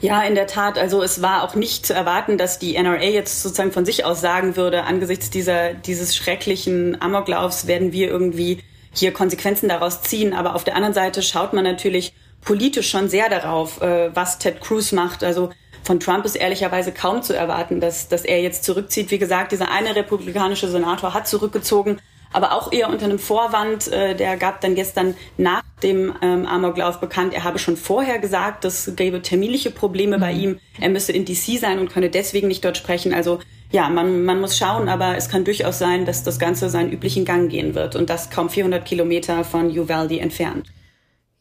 Ja, 0.00 0.22
in 0.22 0.34
der 0.34 0.46
Tat. 0.46 0.78
Also 0.78 1.02
es 1.02 1.22
war 1.22 1.42
auch 1.42 1.54
nicht 1.54 1.84
zu 1.84 1.92
erwarten, 1.92 2.38
dass 2.38 2.58
die 2.58 2.76
NRA 2.80 3.02
jetzt 3.02 3.42
sozusagen 3.42 3.72
von 3.72 3.84
sich 3.84 4.04
aus 4.04 4.20
sagen 4.20 4.56
würde, 4.56 4.84
angesichts 4.84 5.30
dieser, 5.30 5.74
dieses 5.74 6.14
schrecklichen 6.14 7.00
Amoklaufs 7.00 7.66
werden 7.66 7.92
wir 7.92 8.08
irgendwie 8.08 8.62
hier 8.92 9.12
Konsequenzen 9.12 9.68
daraus 9.68 10.02
ziehen. 10.02 10.34
Aber 10.34 10.54
auf 10.54 10.64
der 10.64 10.76
anderen 10.76 10.94
Seite 10.94 11.22
schaut 11.22 11.52
man 11.52 11.64
natürlich 11.64 12.12
politisch 12.42 12.90
schon 12.90 13.08
sehr 13.08 13.28
darauf, 13.28 13.80
äh, 13.80 14.14
was 14.14 14.38
Ted 14.38 14.60
Cruz 14.60 14.92
macht. 14.92 15.24
Also 15.24 15.50
von 15.82 16.00
Trump 16.00 16.24
ist 16.24 16.36
ehrlicherweise 16.36 16.92
kaum 16.92 17.22
zu 17.22 17.34
erwarten, 17.34 17.80
dass, 17.80 18.08
dass 18.08 18.24
er 18.24 18.40
jetzt 18.40 18.64
zurückzieht. 18.64 19.10
Wie 19.10 19.18
gesagt, 19.18 19.52
dieser 19.52 19.70
eine 19.70 19.96
republikanische 19.96 20.68
Senator 20.68 21.14
hat 21.14 21.26
zurückgezogen, 21.26 22.00
aber 22.32 22.52
auch 22.52 22.72
eher 22.72 22.88
unter 22.88 23.06
einem 23.06 23.18
Vorwand. 23.18 23.88
Äh, 23.88 24.14
der 24.14 24.36
gab 24.36 24.60
dann 24.60 24.74
gestern 24.74 25.14
nach 25.36 25.62
dem 25.82 26.14
ähm, 26.22 26.46
Amoklauf 26.46 27.00
bekannt, 27.00 27.34
er 27.34 27.44
habe 27.44 27.58
schon 27.58 27.76
vorher 27.76 28.18
gesagt, 28.18 28.64
das 28.64 28.92
gäbe 28.96 29.22
terminliche 29.22 29.70
Probleme 29.70 30.18
bei 30.18 30.34
mhm. 30.34 30.40
ihm. 30.40 30.60
Er 30.80 30.88
müsse 30.88 31.12
in 31.12 31.24
DC 31.24 31.58
sein 31.58 31.78
und 31.78 31.92
könne 31.92 32.10
deswegen 32.10 32.48
nicht 32.48 32.64
dort 32.64 32.76
sprechen. 32.76 33.14
Also 33.14 33.38
ja, 33.70 33.88
man, 33.88 34.24
man 34.24 34.40
muss 34.40 34.56
schauen, 34.56 34.88
aber 34.88 35.16
es 35.16 35.28
kann 35.28 35.44
durchaus 35.44 35.78
sein, 35.78 36.06
dass 36.06 36.24
das 36.24 36.38
Ganze 36.38 36.70
seinen 36.70 36.90
üblichen 36.90 37.24
Gang 37.24 37.50
gehen 37.50 37.74
wird 37.74 37.96
und 37.96 38.08
das 38.08 38.30
kaum 38.30 38.48
400 38.48 38.84
Kilometer 38.84 39.44
von 39.44 39.68
Uvalde 39.68 40.20
entfernt. 40.20 40.68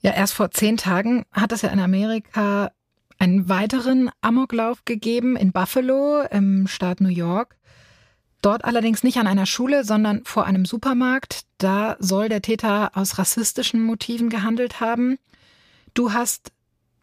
Ja, 0.01 0.13
erst 0.13 0.33
vor 0.33 0.51
zehn 0.51 0.77
Tagen 0.77 1.25
hat 1.31 1.51
es 1.51 1.61
ja 1.61 1.69
in 1.69 1.79
Amerika 1.79 2.71
einen 3.19 3.49
weiteren 3.49 4.11
Amoklauf 4.21 4.85
gegeben 4.85 5.35
in 5.35 5.51
Buffalo 5.51 6.21
im 6.29 6.67
Staat 6.67 7.01
New 7.01 7.09
York. 7.09 7.56
Dort 8.41 8.65
allerdings 8.65 9.03
nicht 9.03 9.17
an 9.17 9.27
einer 9.27 9.45
Schule, 9.45 9.83
sondern 9.83 10.23
vor 10.23 10.45
einem 10.45 10.65
Supermarkt. 10.65 11.45
Da 11.57 11.95
soll 11.99 12.29
der 12.29 12.41
Täter 12.41 12.91
aus 12.95 13.17
rassistischen 13.17 13.81
Motiven 13.81 14.29
gehandelt 14.29 14.79
haben. 14.79 15.17
Du 15.93 16.13
hast 16.13 16.51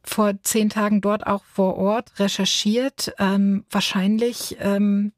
vor 0.05 0.41
zehn 0.43 0.71
Tagen 0.71 1.01
dort 1.01 1.27
auch 1.27 1.45
vor 1.45 1.77
Ort 1.77 2.19
recherchiert. 2.19 3.15
Ähm, 3.19 3.65
wahrscheinlich 3.71 4.57
ähm, 4.61 5.13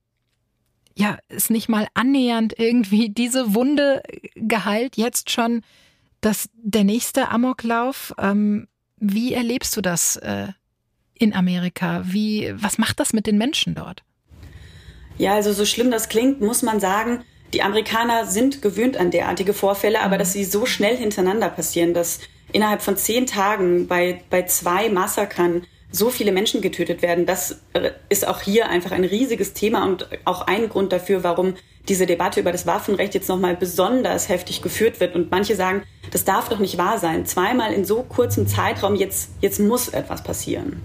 ja 0.95 1.19
ist 1.29 1.51
nicht 1.51 1.69
mal 1.69 1.87
annähernd 1.95 2.55
irgendwie 2.59 3.11
diese 3.11 3.55
Wunde 3.55 4.03
geheilt. 4.37 4.97
Jetzt 4.97 5.31
schon 5.31 5.63
das 6.21 6.49
der 6.55 6.85
nächste 6.85 7.29
Amoklauf. 7.29 8.15
Ähm, 8.19 8.69
wie 8.99 9.35
erlebst 9.35 9.77
du 9.77 9.83
das 9.83 10.17
äh, 10.17 10.49
in 11.13 11.35
Amerika? 11.35 12.03
Wie 12.07 12.55
was 12.57 12.79
macht 12.79 13.01
das 13.01 13.13
mit 13.13 13.27
den 13.27 13.37
Menschen 13.37 13.75
dort? 13.75 14.06
Ja, 15.19 15.35
also 15.35 15.53
so 15.53 15.65
schlimm 15.65 15.91
das 15.91 16.09
klingt, 16.09 16.41
muss 16.41 16.63
man 16.63 16.81
sagen, 16.81 17.25
die 17.55 17.63
Amerikaner 17.63 18.27
sind 18.27 18.61
gewöhnt 18.61 18.97
an 18.97 19.11
derartige 19.11 19.55
Vorfälle, 19.55 20.01
aber 20.01 20.17
mhm. 20.17 20.19
dass 20.21 20.33
sie 20.33 20.45
so 20.45 20.67
schnell 20.67 20.97
hintereinander 20.97 21.49
passieren, 21.49 21.95
dass 21.95 22.21
innerhalb 22.53 22.83
von 22.83 22.97
zehn 22.97 23.27
Tagen 23.27 23.87
bei, 23.87 24.23
bei 24.31 24.43
zwei 24.43 24.89
Massakern 24.89 25.67
so 25.91 26.11
viele 26.11 26.33
Menschen 26.33 26.61
getötet 26.61 27.01
werden, 27.03 27.27
das 27.27 27.61
äh, 27.73 27.93
ist 28.09 28.27
auch 28.27 28.41
hier 28.41 28.69
einfach 28.69 28.93
ein 28.93 29.05
riesiges 29.05 29.53
Thema 29.53 29.85
und 29.85 30.09
auch 30.25 30.43
ein 30.43 30.69
Grund 30.69 30.93
dafür, 30.93 31.23
warum 31.23 31.55
diese 31.89 32.07
Debatte 32.07 32.41
über 32.41 32.53
das 32.53 32.67
Waffenrecht 32.67 33.15
jetzt 33.15 33.29
nochmal 33.29 33.57
besonders 33.57 34.29
heftig 34.29 34.61
geführt 34.61 34.99
wird. 35.01 35.15
Und 35.15 35.31
manche 35.31 35.55
sagen, 35.55 35.85
das 36.11 36.25
darf 36.25 36.49
doch 36.49 36.59
nicht 36.59 36.79
wahr 36.79 36.99
sein. 36.99 37.27
Zweimal 37.27 37.73
in 37.73 37.85
so 37.85 38.03
kurzem 38.03 38.47
Zeitraum, 38.49 38.97
jetzt, 38.97 39.31
jetzt 39.41 39.61
muss 39.61 39.89
etwas 39.89 40.23
passieren. 40.23 40.83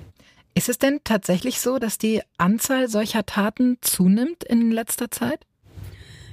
Ist 0.54 0.70
es 0.70 0.78
denn 0.78 1.00
tatsächlich 1.04 1.62
so, 1.62 1.80
dass 1.80 1.98
die 1.98 2.22
Anzahl 2.38 2.90
solcher 2.90 3.26
Taten 3.26 3.78
zunimmt 3.82 4.44
in 4.44 4.72
letzter 4.72 5.10
Zeit? 5.10 5.40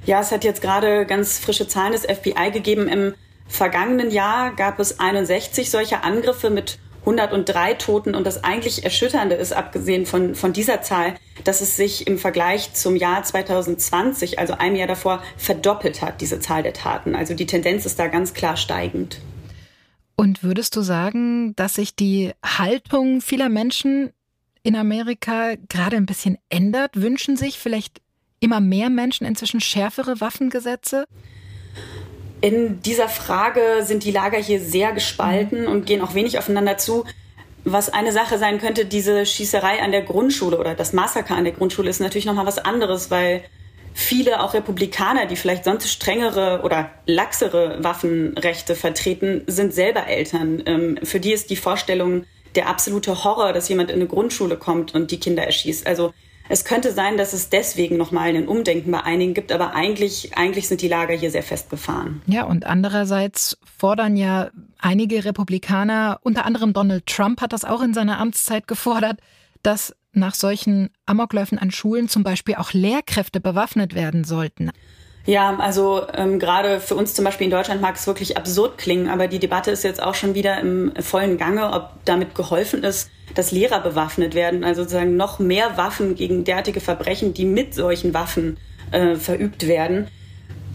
Ja, 0.06 0.20
es 0.20 0.32
hat 0.32 0.44
jetzt 0.44 0.62
gerade 0.62 1.06
ganz 1.06 1.38
frische 1.38 1.68
Zahlen 1.68 1.92
des 1.92 2.02
FBI 2.02 2.50
gegeben. 2.52 2.88
Im 2.88 3.14
vergangenen 3.46 4.10
Jahr 4.10 4.54
gab 4.54 4.80
es 4.80 4.98
61 4.98 5.70
solcher 5.70 6.04
Angriffe 6.04 6.50
mit 6.50 6.78
103 7.00 7.75
Toten. 7.75 8.14
Und 8.14 8.26
das 8.26 8.42
eigentlich 8.44 8.84
Erschütternde 8.84 9.37
ist, 9.37 9.52
abgesehen 9.52 10.06
von, 10.06 10.34
von 10.34 10.52
dieser 10.52 10.82
Zahl, 10.82 11.14
dass 11.44 11.60
es 11.60 11.76
sich 11.76 12.06
im 12.06 12.18
Vergleich 12.18 12.75
zum 12.75 12.96
Jahr 12.96 13.22
2020, 13.22 14.38
also 14.38 14.54
einem 14.54 14.76
Jahr 14.76 14.88
davor, 14.88 15.22
verdoppelt 15.37 16.02
hat, 16.02 16.20
diese 16.20 16.40
Zahl 16.40 16.62
der 16.62 16.72
Taten. 16.72 17.14
Also 17.14 17.34
die 17.34 17.46
Tendenz 17.46 17.87
ist 17.87 17.98
da 17.98 18.08
ganz 18.08 18.34
klar 18.34 18.56
steigend. 18.56 19.20
Und 20.20 20.42
würdest 20.42 20.75
du 20.75 20.80
sagen, 20.80 21.54
dass 21.54 21.75
sich 21.75 21.94
die 21.94 22.32
Haltung 22.44 23.20
vieler 23.20 23.48
Menschen 23.48 24.10
in 24.64 24.75
Amerika 24.75 25.54
gerade 25.68 25.94
ein 25.96 26.06
bisschen 26.06 26.38
ändert? 26.48 27.00
Wünschen 27.00 27.37
sich 27.37 27.60
vielleicht 27.60 28.00
immer 28.40 28.58
mehr 28.58 28.90
Menschen 28.90 29.28
inzwischen 29.28 29.60
schärfere 29.60 30.20
Waffengesetze? 30.20 31.04
In 32.40 32.82
dieser 32.82 33.08
Frage 33.08 33.60
sind 33.84 34.02
die 34.02 34.10
Lager 34.10 34.38
hier 34.38 34.60
sehr 34.60 34.90
gespalten 34.90 35.68
und 35.68 35.87
gehen 35.87 36.02
auch 36.02 36.14
wenig 36.14 36.37
aufeinander 36.37 36.78
zu. 36.78 37.04
Was 37.62 37.88
eine 37.88 38.10
Sache 38.10 38.38
sein 38.38 38.58
könnte, 38.58 38.87
diese 38.87 39.25
Schießerei 39.25 39.80
an 39.82 39.92
der 39.92 40.02
Grundschule 40.02 40.58
oder 40.58 40.75
das 40.75 40.92
Massaker 40.92 41.37
an 41.37 41.44
der 41.44 41.52
Grundschule 41.52 41.88
ist 41.90 42.00
natürlich 42.00 42.26
nochmal 42.26 42.46
was 42.46 42.58
anderes, 42.58 43.12
weil 43.12 43.44
viele 43.99 44.40
auch 44.40 44.55
Republikaner, 44.55 45.26
die 45.26 45.35
vielleicht 45.35 45.64
sonst 45.64 45.90
strengere 45.90 46.61
oder 46.62 46.90
laxere 47.07 47.83
Waffenrechte 47.83 48.76
vertreten, 48.76 49.43
sind 49.49 49.75
selber 49.75 50.07
Eltern. 50.07 50.62
Ähm, 50.67 50.99
für 51.02 51.19
die 51.19 51.33
ist 51.33 51.50
die 51.50 51.57
Vorstellung 51.57 52.25
der 52.55 52.69
absolute 52.69 53.25
Horror, 53.25 53.52
dass 53.52 53.69
jemand 53.69 53.90
in 53.90 53.97
eine 53.97 54.07
Grundschule 54.07 54.57
kommt 54.57 54.95
und 54.95 55.11
die 55.11 55.19
Kinder 55.19 55.43
erschießt. 55.43 55.85
Also 55.85 56.14
es 56.49 56.64
könnte 56.64 56.93
sein, 56.93 57.17
dass 57.17 57.33
es 57.33 57.50
deswegen 57.50 57.97
nochmal 57.97 58.28
ein 58.28 58.47
Umdenken 58.47 58.93
bei 58.93 59.02
einigen 59.02 59.35
gibt, 59.35 59.50
aber 59.50 59.75
eigentlich, 59.75 60.31
eigentlich 60.37 60.69
sind 60.69 60.81
die 60.81 60.88
Lager 60.88 61.14
hier 61.14 61.33
sehr 61.33 61.43
festgefahren. 61.43 62.23
Ja, 62.26 62.45
und 62.45 62.67
andererseits 62.67 63.59
fordern 63.78 64.17
ja 64.17 64.50
einige 64.78 65.25
Republikaner, 65.25 66.21
unter 66.23 66.47
anderem 66.47 66.73
Donald 66.73 67.05
Trump 67.07 67.40
hat 67.40 67.52
das 67.52 67.64
auch 67.64 67.83
in 67.83 67.95
seiner 67.95 68.21
Amtszeit 68.21 68.69
gefordert, 68.69 69.19
dass 69.64 69.93
nach 70.18 70.34
solchen 70.34 70.90
Amokläufen 71.06 71.58
an 71.58 71.70
Schulen 71.70 72.08
zum 72.08 72.22
Beispiel 72.22 72.56
auch 72.56 72.72
Lehrkräfte 72.72 73.40
bewaffnet 73.40 73.94
werden 73.94 74.25
sollten. 74.25 74.70
Ja, 75.28 75.58
also 75.58 76.06
ähm, 76.14 76.38
gerade 76.38 76.80
für 76.80 76.94
uns 76.94 77.12
zum 77.12 77.25
Beispiel 77.25 77.44
in 77.44 77.50
Deutschland 77.50 77.82
mag 77.82 77.96
es 77.96 78.06
wirklich 78.06 78.38
absurd 78.38 78.78
klingen, 78.78 79.10
aber 79.10 79.28
die 79.28 79.38
Debatte 79.38 79.70
ist 79.70 79.84
jetzt 79.84 80.02
auch 80.02 80.14
schon 80.14 80.34
wieder 80.34 80.58
im 80.58 80.92
vollen 81.00 81.37
Gange, 81.37 81.70
ob 81.72 81.90
damit 82.06 82.34
geholfen 82.34 82.82
ist, 82.82 83.10
dass 83.34 83.52
Lehrer 83.52 83.80
bewaffnet 83.80 84.34
werden, 84.34 84.64
also 84.64 84.82
sozusagen 84.82 85.16
noch 85.16 85.38
mehr 85.38 85.76
Waffen 85.76 86.14
gegen 86.14 86.44
derartige 86.44 86.80
Verbrechen, 86.80 87.34
die 87.34 87.44
mit 87.44 87.75
solchen 87.75 88.14
Waffen 88.14 88.56
äh, 88.90 89.16
verübt 89.16 89.68
werden. 89.68 90.08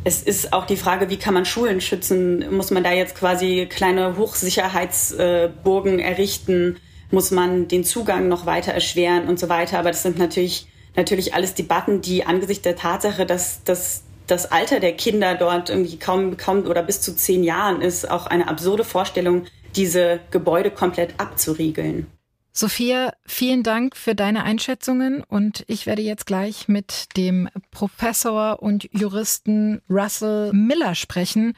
Es 0.03 0.21
ist 0.21 0.53
auch 0.53 0.67
die 0.67 0.77
Frage, 0.77 1.09
wie 1.09 1.17
kann 1.17 1.33
man 1.33 1.45
Schulen 1.45 1.81
schützen? 1.81 2.45
Muss 2.55 2.69
man 2.69 2.83
da 2.83 2.91
jetzt 2.91 3.15
quasi 3.15 3.67
kleine 3.67 4.17
Hochsicherheitsburgen 4.17 5.97
äh, 5.97 6.03
errichten? 6.03 6.77
Muss 7.13 7.32
man 7.32 7.67
den 7.67 7.84
Zugang 7.84 8.27
noch 8.27 8.46
weiter 8.46 8.74
erschweren 8.74 9.27
und 9.29 9.39
so 9.39 9.48
weiter. 9.48 9.79
Aber 9.79 9.91
das 9.91 10.03
sind 10.03 10.17
natürlich, 10.17 10.67
natürlich 10.96 11.34
alles 11.34 11.53
Debatten, 11.53 12.01
die 12.01 12.25
angesichts 12.25 12.63
der 12.63 12.75
Tatsache, 12.75 13.25
dass, 13.25 13.63
dass 13.63 14.03
das 14.27 14.51
Alter 14.51 14.79
der 14.79 14.93
Kinder 14.93 15.36
dort 15.36 15.70
irgendwie 15.70 15.98
kaum, 15.98 16.36
kaum 16.38 16.65
oder 16.65 16.84
bis 16.84 17.01
zu 17.01 17.15
zehn 17.15 17.43
Jahren 17.43 17.82
ist, 17.82 18.10
auch 18.10 18.25
eine 18.25 18.48
absurde 18.48 18.84
Vorstellung, 18.84 19.46
diese 19.75 20.20
Gebäude 20.32 20.72
komplett 20.72 21.20
abzuriegeln. 21.20 22.08
Sophia, 22.51 23.13
vielen 23.25 23.63
Dank 23.63 23.96
für 23.96 24.13
deine 24.13 24.43
Einschätzungen 24.43 25.24
und 25.24 25.63
ich 25.67 25.88
werde 25.88 26.03
jetzt 26.03 26.27
gleich 26.27 26.67
mit 26.67 27.17
dem 27.17 27.50
Professor 27.72 28.62
und 28.62 28.88
Juristen 28.91 29.82
Russell 29.89 30.51
Miller 30.53 30.93
sprechen 30.93 31.55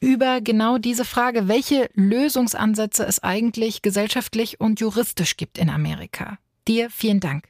über 0.00 0.40
genau 0.40 0.78
diese 0.78 1.04
Frage, 1.04 1.48
welche 1.48 1.90
Lösungsansätze 1.94 3.04
es 3.04 3.22
eigentlich 3.22 3.82
gesellschaftlich 3.82 4.60
und 4.60 4.80
juristisch 4.80 5.36
gibt 5.36 5.58
in 5.58 5.70
Amerika. 5.70 6.38
Dir 6.66 6.90
vielen 6.90 7.20
Dank. 7.20 7.44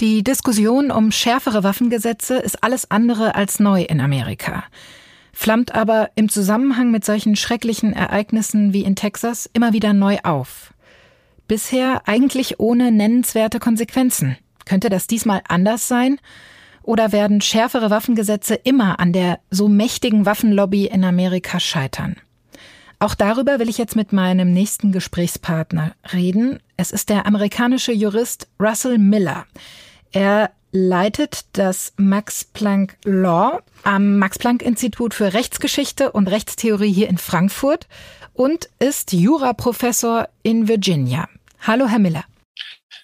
Die 0.00 0.22
Diskussion 0.22 0.90
um 0.90 1.10
schärfere 1.10 1.64
Waffengesetze 1.64 2.36
ist 2.36 2.62
alles 2.62 2.90
andere 2.90 3.34
als 3.34 3.60
neu 3.60 3.82
in 3.82 4.00
Amerika, 4.00 4.64
flammt 5.32 5.74
aber 5.74 6.10
im 6.16 6.28
Zusammenhang 6.28 6.90
mit 6.90 7.04
solchen 7.04 7.34
schrecklichen 7.34 7.94
Ereignissen 7.94 8.74
wie 8.74 8.84
in 8.84 8.94
Texas 8.94 9.48
immer 9.54 9.72
wieder 9.72 9.94
neu 9.94 10.18
auf. 10.22 10.74
Bisher 11.48 12.02
eigentlich 12.06 12.60
ohne 12.60 12.92
nennenswerte 12.92 13.58
Konsequenzen. 13.58 14.36
Könnte 14.66 14.90
das 14.90 15.06
diesmal 15.06 15.40
anders 15.48 15.88
sein? 15.88 16.18
Oder 16.86 17.10
werden 17.10 17.40
schärfere 17.40 17.90
Waffengesetze 17.90 18.54
immer 18.54 19.00
an 19.00 19.12
der 19.12 19.40
so 19.50 19.66
mächtigen 19.66 20.24
Waffenlobby 20.24 20.86
in 20.86 21.04
Amerika 21.04 21.58
scheitern? 21.58 22.16
Auch 23.00 23.16
darüber 23.16 23.58
will 23.58 23.68
ich 23.68 23.76
jetzt 23.76 23.96
mit 23.96 24.12
meinem 24.12 24.52
nächsten 24.52 24.92
Gesprächspartner 24.92 25.94
reden. 26.12 26.60
Es 26.76 26.92
ist 26.92 27.10
der 27.10 27.26
amerikanische 27.26 27.92
Jurist 27.92 28.46
Russell 28.60 28.98
Miller. 28.98 29.46
Er 30.12 30.52
leitet 30.70 31.46
das 31.54 31.92
Max 31.96 32.44
Planck 32.44 32.96
Law 33.04 33.60
am 33.82 34.18
Max 34.18 34.38
Planck 34.38 34.62
Institut 34.62 35.12
für 35.12 35.34
Rechtsgeschichte 35.34 36.12
und 36.12 36.28
Rechtstheorie 36.28 36.92
hier 36.92 37.08
in 37.08 37.18
Frankfurt 37.18 37.88
und 38.32 38.68
ist 38.78 39.12
Juraprofessor 39.12 40.28
in 40.44 40.68
Virginia. 40.68 41.28
Hallo, 41.62 41.88
Herr 41.88 41.98
Miller. 41.98 42.24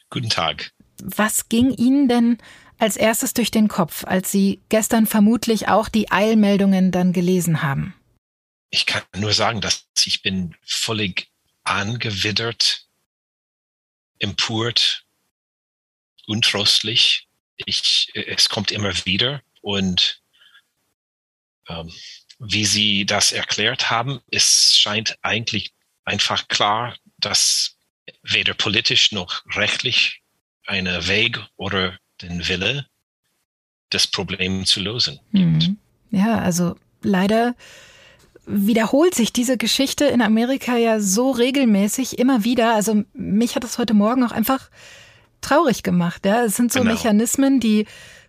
Guten 0.09 0.29
Tag. 0.29 0.71
Was 1.05 1.49
ging 1.49 1.73
Ihnen 1.73 2.09
denn 2.09 2.39
als 2.79 2.97
erstes 2.97 3.35
durch 3.35 3.51
den 3.51 3.69
Kopf, 3.69 4.05
als 4.05 4.31
Sie 4.31 4.61
gestern 4.69 5.07
vermutlich 5.07 5.69
auch 5.69 5.89
die 5.89 6.11
Eilmeldungen 6.11 6.93
dann 6.93 7.13
gelesen 7.13 7.63
haben? 7.63 7.95
Ich 8.71 8.87
kann 8.87 9.03
nur 9.17 9.33
sagen, 9.33 9.61
dass 9.61 9.87
ich 10.05 10.23
bin 10.23 10.55
völlig 10.65 11.29
angewidert, 11.65 12.87
empört, 14.19 15.05
untrostlich. 16.27 17.29
Ich, 17.57 18.11
es 18.15 18.49
kommt 18.49 18.71
immer 18.71 18.95
wieder 19.05 19.43
und 19.61 20.23
ähm, 21.69 21.93
wie 22.39 22.65
Sie 22.65 23.05
das 23.07 23.33
erklärt 23.33 23.91
haben, 23.91 24.21
es 24.31 24.77
scheint 24.77 25.19
eigentlich 25.23 25.73
einfach 26.05 26.49
klar, 26.49 26.97
dass 27.19 27.77
weder 28.23 28.55
politisch 28.55 29.13
noch 29.13 29.45
rechtlich 29.55 30.22
einen 30.67 31.09
Weg 31.09 31.39
oder 31.57 31.99
den 32.21 32.47
Wille, 32.49 32.87
das 33.91 34.07
Problem 34.07 34.65
zu 34.65 34.81
lösen. 34.81 35.21
Mhm. 35.33 35.77
Ja, 36.11 36.39
also 36.39 36.77
leider 37.03 37.55
wiederholt 38.47 39.15
sich 39.15 39.33
diese 39.33 39.57
Geschichte 39.57 40.05
in 40.07 40.21
Amerika 40.21 40.77
ja 40.77 41.01
so 41.01 41.31
regelmäßig 41.31 42.19
immer 42.19 42.45
wieder. 42.45 42.75
Also 42.75 43.05
mich 43.13 43.55
hat 43.55 43.65
es 43.65 43.79
heute 43.79 43.95
Morgen 43.95 44.25
auch 44.25 44.33
einfach 44.33 44.71
traurig 45.41 45.83
gemacht. 45.83 46.27
Ja, 46.27 46.45
es 46.45 46.57
sind 46.57 46.73
so 46.73 46.81
genau. 46.81 46.93
Mechanismen, 46.93 47.61
die 47.61 47.87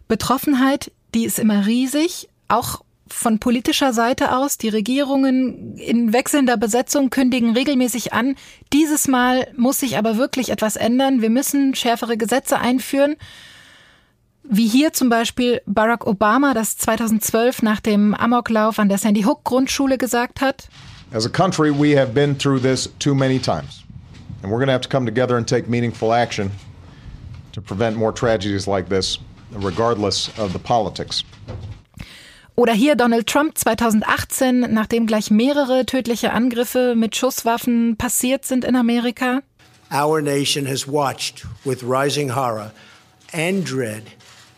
Betroffenheit, 0.07 0.91
die 1.13 1.25
ist 1.25 1.39
immer 1.39 1.65
riesig, 1.65 2.29
auch 2.47 2.83
von 3.13 3.39
politischer 3.39 3.93
Seite 3.93 4.35
aus. 4.35 4.57
Die 4.57 4.69
Regierungen 4.69 5.77
in 5.77 6.13
wechselnder 6.13 6.57
Besetzung 6.57 7.09
kündigen 7.09 7.53
regelmäßig 7.53 8.13
an. 8.13 8.35
Dieses 8.73 9.07
Mal 9.07 9.47
muss 9.55 9.79
sich 9.79 9.97
aber 9.97 10.17
wirklich 10.17 10.49
etwas 10.49 10.75
ändern. 10.75 11.21
Wir 11.21 11.29
müssen 11.29 11.75
schärfere 11.75 12.17
Gesetze 12.17 12.59
einführen. 12.59 13.15
Wie 14.43 14.67
hier 14.67 14.91
zum 14.91 15.09
Beispiel 15.09 15.61
Barack 15.65 16.05
Obama 16.05 16.53
das 16.53 16.77
2012 16.77 17.61
nach 17.61 17.79
dem 17.79 18.13
Amoklauf 18.13 18.77
an 18.77 18.89
der 18.89 18.97
Sandy 18.97 19.23
Hook 19.23 19.43
Grundschule 19.45 19.97
gesagt 19.97 20.41
hat. 20.41 20.67
As 21.13 21.25
a 21.25 21.29
country, 21.29 21.71
we 21.71 21.97
have 21.97 22.13
been 22.13 22.37
through 22.37 22.59
this 22.59 22.89
too 22.99 23.15
many 23.15 23.39
times. 23.39 23.83
And 24.41 24.51
we're 24.51 24.57
going 24.57 24.67
to 24.67 24.73
have 24.73 24.81
to 24.81 24.89
come 24.89 25.05
together 25.05 25.37
and 25.37 25.47
take 25.47 25.69
meaningful 25.69 26.11
action 26.11 26.51
to 27.53 27.61
prevent 27.61 27.95
more 27.95 28.11
tragedies 28.11 28.67
like 28.67 28.89
this, 28.89 29.19
regardless 29.51 30.27
of 30.37 30.51
the 30.51 30.59
politics. 30.59 31.23
Oder 32.55 32.73
hier 32.73 32.95
Donald 32.95 33.25
Trump 33.25 33.57
2018, 33.57 34.71
nachdem 34.71 35.07
gleich 35.07 35.31
mehrere 35.31 35.85
tödliche 35.85 36.33
Angriffe 36.33 36.93
mit 36.95 37.15
Schusswaffen 37.15 37.95
passiert 37.97 38.45
sind 38.45 38.63
in 38.63 38.75
Amerika. 38.75 39.41
Our 39.91 40.21
nation 40.21 40.67
has 40.67 40.87
watched 40.87 41.45
with 41.65 41.83
rising 41.83 42.35
horror 42.35 42.71
and 43.31 43.67
dread 43.67 44.03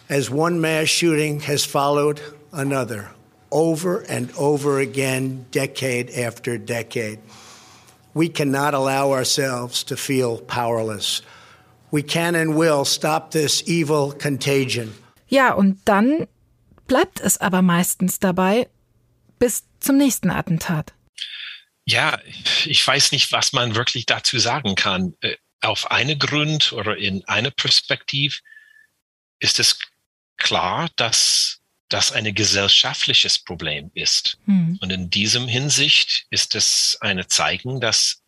as 0.09 0.29
one 0.29 0.59
mass 0.59 0.89
shooting 0.89 1.41
has 1.41 1.65
followed 1.65 2.21
another 2.51 3.11
over 3.51 4.03
and 4.09 4.29
over 4.37 4.79
again, 4.79 5.45
decade 5.51 6.09
after 6.11 6.57
decade. 6.57 7.19
We 8.13 8.29
cannot 8.29 8.73
allow 8.73 9.11
ourselves 9.11 9.83
to 9.85 9.95
feel 9.95 10.39
powerless. 10.39 11.21
We 11.91 12.03
can 12.03 12.35
and 12.35 12.55
will 12.55 12.83
stop 12.85 13.31
this 13.31 13.63
evil 13.65 14.11
contagion. 14.11 14.93
Ja, 15.27 15.53
und 15.53 15.77
dann 15.85 16.27
bleibt 16.87 17.19
es 17.19 17.37
aber 17.37 17.61
meistens 17.61 18.19
dabei 18.19 18.69
bis 19.39 19.65
zum 19.79 19.97
nächsten 19.97 20.29
Attentat. 20.29 20.93
Ja, 21.85 22.19
ich 22.65 22.85
weiß 22.85 23.11
nicht, 23.11 23.31
was 23.31 23.53
man 23.53 23.75
wirklich 23.75 24.05
dazu 24.05 24.39
sagen 24.39 24.75
kann. 24.75 25.13
Äh, 25.21 25.35
auf 25.61 25.91
einen 25.91 26.19
Grund 26.19 26.73
oder 26.73 26.97
in 26.97 27.23
einer 27.25 27.51
Perspektive 27.51 28.37
ist 29.39 29.59
es 29.59 29.79
klar, 30.37 30.89
dass 30.95 31.61
das 31.89 32.11
ein 32.11 32.33
gesellschaftliches 32.33 33.39
Problem 33.39 33.91
ist. 33.93 34.37
Hm. 34.45 34.79
Und 34.81 34.91
in 34.91 35.09
diesem 35.09 35.47
Hinsicht 35.47 36.25
ist 36.29 36.55
es 36.55 36.97
eine 37.01 37.27
Zeichen, 37.27 37.79
dass 37.79 38.23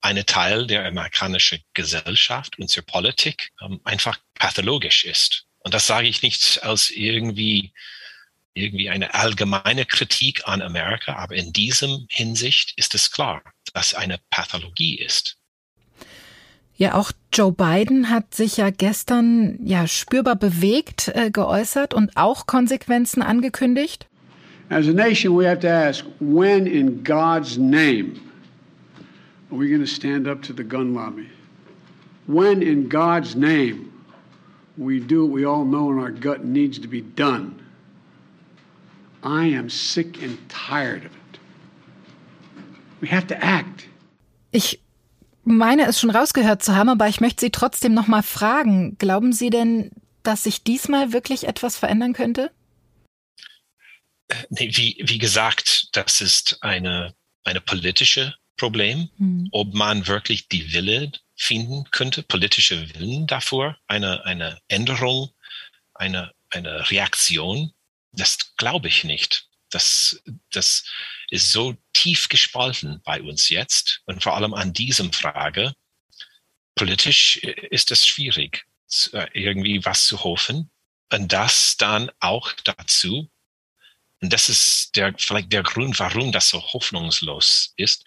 ein 0.00 0.24
Teil 0.26 0.66
der 0.66 0.86
amerikanischen 0.86 1.60
Gesellschaft, 1.74 2.58
unserer 2.58 2.84
Politik, 2.84 3.50
ähm, 3.60 3.80
einfach 3.84 4.18
pathologisch 4.34 5.04
ist. 5.04 5.46
Und 5.64 5.74
das 5.74 5.86
sage 5.86 6.08
ich 6.08 6.22
nicht 6.22 6.62
als 6.62 6.90
irgendwie, 6.90 7.72
irgendwie 8.54 8.90
eine 8.90 9.14
allgemeine 9.14 9.84
Kritik 9.84 10.46
an 10.46 10.60
Amerika, 10.60 11.14
aber 11.14 11.36
in 11.36 11.52
diesem 11.52 12.06
Hinsicht 12.08 12.74
ist 12.76 12.94
es 12.94 13.10
klar, 13.10 13.42
dass 13.72 13.94
eine 13.94 14.18
Pathologie 14.30 14.98
ist. 14.98 15.38
Ja, 16.74 16.94
auch 16.94 17.12
Joe 17.32 17.52
Biden 17.52 18.10
hat 18.10 18.34
sich 18.34 18.56
ja 18.56 18.70
gestern 18.70 19.58
ja 19.64 19.86
spürbar 19.86 20.36
bewegt 20.36 21.08
äh, 21.14 21.30
geäußert 21.30 21.94
und 21.94 22.16
auch 22.16 22.46
Konsequenzen 22.46 23.22
angekündigt. 23.22 24.08
As 24.68 24.88
a 24.88 24.92
nation, 24.92 25.36
we 25.36 25.46
have 25.46 25.60
to 25.60 25.68
ask, 25.68 26.04
when 26.18 26.66
in 26.66 27.04
God's 27.04 27.58
name 27.58 28.14
are 29.50 29.60
we 29.60 29.68
going 29.68 29.80
to 29.80 29.86
stand 29.86 30.26
up 30.26 30.42
to 30.42 30.54
the 30.56 30.64
gun 30.64 30.94
lobby? 30.94 31.28
When 32.26 32.62
in 32.62 32.88
God's 32.88 33.34
name 33.34 33.91
we 34.76 35.00
do 35.00 35.24
what 35.24 35.34
we 35.34 35.44
all 35.44 35.64
know 35.64 35.90
in 35.90 35.98
our 35.98 36.10
gut 36.10 36.44
needs 36.44 36.78
to 36.80 36.88
be 36.88 37.02
done? 37.02 37.60
I 39.22 39.46
am 39.46 39.70
sick 39.70 40.22
and 40.22 40.38
tired 40.48 41.04
of 41.04 41.12
it. 41.12 41.38
We 43.00 43.08
have 43.08 43.26
to 43.28 43.36
act. 43.36 43.88
Ich 44.50 44.80
meine 45.44 45.86
es 45.86 46.00
schon 46.00 46.10
rausgehört 46.10 46.62
zu 46.62 46.74
haben, 46.74 46.88
aber 46.88 47.08
ich 47.08 47.20
möchte 47.20 47.40
Sie 47.44 47.50
trotzdem 47.50 47.94
noch 47.94 48.06
mal 48.06 48.22
fragen. 48.22 48.96
Glauben 48.98 49.32
Sie 49.32 49.50
denn, 49.50 49.90
dass 50.22 50.44
sich 50.44 50.62
diesmal 50.62 51.12
wirklich 51.12 51.46
etwas 51.46 51.76
verändern 51.76 52.12
könnte? 52.12 52.50
Äh, 54.28 54.34
nee, 54.50 54.70
wie, 54.74 55.02
wie 55.04 55.18
gesagt, 55.18 55.88
das 55.92 56.20
ist 56.20 56.58
eine, 56.62 57.14
eine 57.44 57.60
politische 57.60 58.34
Problem, 58.56 59.08
hm. 59.16 59.48
ob 59.52 59.74
man 59.74 60.06
wirklich 60.06 60.48
die 60.48 60.72
Wille 60.72 61.12
finden 61.36 61.90
könnte, 61.90 62.22
politische 62.22 62.94
Willen 62.94 63.26
davor, 63.26 63.78
eine, 63.86 64.24
eine 64.24 64.60
Änderung, 64.68 65.30
eine, 65.94 66.32
eine 66.50 66.90
Reaktion. 66.90 67.72
Das 68.12 68.56
glaube 68.56 68.88
ich 68.88 69.04
nicht. 69.04 69.48
Das, 69.70 70.22
das 70.50 70.84
ist 71.30 71.50
so 71.50 71.76
tief 71.94 72.28
gespalten 72.28 73.00
bei 73.04 73.22
uns 73.22 73.48
jetzt 73.48 74.02
und 74.04 74.22
vor 74.22 74.36
allem 74.36 74.54
an 74.54 74.72
diesem 74.72 75.12
Frage. 75.12 75.74
Politisch 76.74 77.36
ist 77.36 77.90
es 77.90 78.06
schwierig, 78.06 78.66
äh, 79.12 79.26
irgendwie 79.32 79.84
was 79.84 80.06
zu 80.06 80.24
hoffen 80.24 80.70
und 81.10 81.32
das 81.32 81.76
dann 81.76 82.10
auch 82.20 82.52
dazu, 82.64 83.30
und 84.20 84.32
das 84.32 84.48
ist 84.48 84.94
der, 84.94 85.14
vielleicht 85.18 85.52
der 85.52 85.62
Grund, 85.62 85.98
warum 85.98 86.32
das 86.32 86.48
so 86.48 86.62
hoffnungslos 86.62 87.72
ist, 87.76 88.04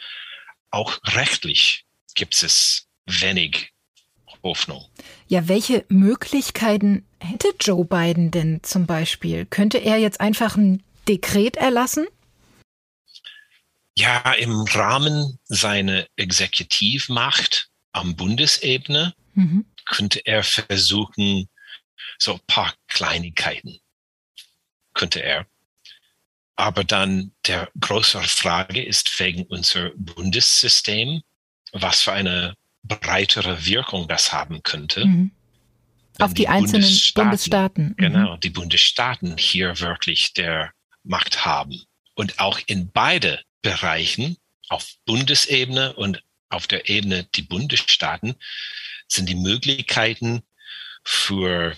auch 0.72 1.00
rechtlich 1.04 1.86
gibt 2.16 2.42
es 2.42 2.85
wenig 3.06 3.72
Hoffnung. 4.44 4.86
Ja, 5.28 5.48
welche 5.48 5.86
Möglichkeiten 5.90 7.06
hätte 7.20 7.48
Joe 7.60 7.86
Biden 7.86 8.32
denn 8.32 8.62
zum 8.64 8.86
Beispiel? 8.86 9.46
Könnte 9.46 9.80
er 9.80 9.98
jetzt 9.98 10.22
einfach 10.22 10.56
ein 10.56 10.84
Dekret 11.08 11.58
erlassen? 11.58 12.08
ja, 13.98 14.34
im 14.34 14.62
Rahmen 14.62 15.40
seiner 15.46 16.06
Exekutivmacht 16.18 17.70
am 17.94 18.16
Bundesebene 18.16 19.16
mhm. 19.34 19.66
könnte 19.86 20.26
er 20.26 20.44
versuchen, 20.44 21.48
so 22.18 22.34
ein 22.34 22.42
paar 22.48 22.74
Kleinigkeiten 22.88 23.80
könnte 24.94 25.24
er. 25.24 25.48
Aber 26.58 26.84
dann 26.84 27.34
der 27.48 27.70
größere 27.80 28.28
Frage 28.28 28.84
ist 28.84 29.20
wegen 29.20 29.44
unser 29.44 29.92
Bundessystem, 29.96 31.22
was 31.72 32.02
für 32.02 32.14
eine 32.14 32.56
breitere 32.88 33.66
Wirkung 33.66 34.08
das 34.08 34.32
haben 34.32 34.64
könnte. 34.64 35.06
Mhm. 35.06 35.32
Auf 36.20 36.34
die, 36.34 36.44
die 36.44 36.48
einzelnen 36.48 36.84
Bundesstaaten, 36.84 37.30
Bundesstaaten. 37.30 37.86
Mhm. 37.88 37.96
Genau, 37.98 38.38
die 38.38 38.50
Bundesstaaten 38.50 39.38
hier 39.38 39.80
wirklich 39.80 40.34
der 40.34 40.72
Macht 41.04 41.46
haben. 41.46 41.82
Und 42.14 42.40
auch 42.40 42.60
in 42.66 42.92
beide 42.92 43.42
Bereichen 43.62 44.38
auf 44.70 44.88
Bundesebene 45.06 45.94
und 45.94 46.24
auf 46.50 46.68
der 46.68 46.90
Ebene 46.90 47.26
die 47.36 47.42
Bundesstaaten 47.42 48.36
sind 49.08 49.28
die 49.28 49.36
Möglichkeiten 49.36 50.44
für 51.04 51.76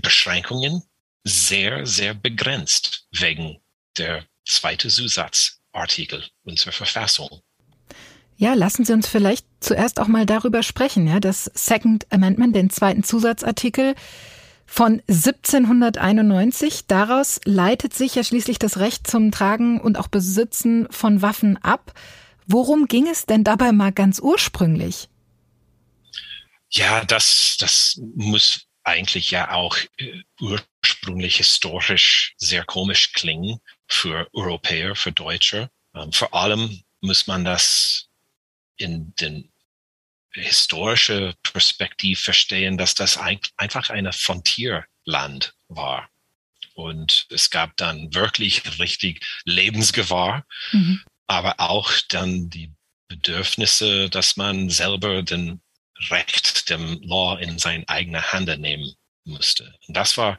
Beschränkungen 0.00 0.82
sehr, 1.24 1.84
sehr 1.84 2.14
begrenzt 2.14 3.06
wegen 3.10 3.60
der 3.98 4.24
zweite 4.46 4.88
Zusatzartikel 4.88 6.24
unserer 6.44 6.72
Verfassung. 6.72 7.42
Ja, 8.40 8.54
lassen 8.54 8.86
Sie 8.86 8.94
uns 8.94 9.06
vielleicht 9.06 9.44
zuerst 9.60 10.00
auch 10.00 10.06
mal 10.06 10.24
darüber 10.24 10.62
sprechen, 10.62 11.06
ja, 11.06 11.20
das 11.20 11.50
Second 11.52 12.10
Amendment, 12.10 12.56
den 12.56 12.70
zweiten 12.70 13.02
Zusatzartikel 13.02 13.94
von 14.64 15.02
1791. 15.08 16.86
Daraus 16.86 17.42
leitet 17.44 17.92
sich 17.92 18.14
ja 18.14 18.24
schließlich 18.24 18.58
das 18.58 18.78
Recht 18.78 19.06
zum 19.06 19.30
Tragen 19.30 19.78
und 19.78 19.98
auch 19.98 20.08
Besitzen 20.08 20.88
von 20.90 21.20
Waffen 21.20 21.58
ab. 21.58 21.92
Worum 22.46 22.86
ging 22.86 23.08
es 23.08 23.26
denn 23.26 23.44
dabei 23.44 23.72
mal 23.72 23.92
ganz 23.92 24.20
ursprünglich? 24.20 25.10
Ja, 26.70 27.04
das, 27.04 27.58
das 27.60 28.00
muss 28.16 28.68
eigentlich 28.84 29.30
ja 29.30 29.50
auch 29.50 29.76
äh, 29.98 30.22
ursprünglich 30.40 31.36
historisch 31.36 32.32
sehr 32.38 32.64
komisch 32.64 33.12
klingen 33.12 33.58
für 33.86 34.26
Europäer, 34.32 34.94
für 34.96 35.12
Deutsche. 35.12 35.68
Ähm, 35.94 36.10
vor 36.12 36.32
allem 36.32 36.80
muss 37.02 37.26
man 37.26 37.44
das 37.44 38.06
in 38.80 39.14
den 39.20 39.52
historische 40.32 41.34
Perspektive 41.42 42.20
verstehen, 42.20 42.78
dass 42.78 42.94
das 42.94 43.16
ein, 43.16 43.40
einfach 43.56 43.90
eine 43.90 44.12
Frontierland 44.12 45.54
war. 45.68 46.08
Und 46.74 47.26
es 47.30 47.50
gab 47.50 47.76
dann 47.76 48.14
wirklich 48.14 48.78
richtig 48.78 49.26
Lebensgefahr, 49.44 50.46
mhm. 50.72 51.02
aber 51.26 51.58
auch 51.58 51.92
dann 52.08 52.48
die 52.48 52.72
Bedürfnisse, 53.08 54.08
dass 54.08 54.36
man 54.36 54.70
selber 54.70 55.22
den 55.22 55.60
Recht, 56.08 56.70
dem 56.70 57.00
Law 57.02 57.36
in 57.38 57.58
seine 57.58 57.86
eigene 57.88 58.32
Hand 58.32 58.56
nehmen 58.60 58.94
musste. 59.24 59.74
Und 59.86 59.96
das 59.96 60.16
war 60.16 60.38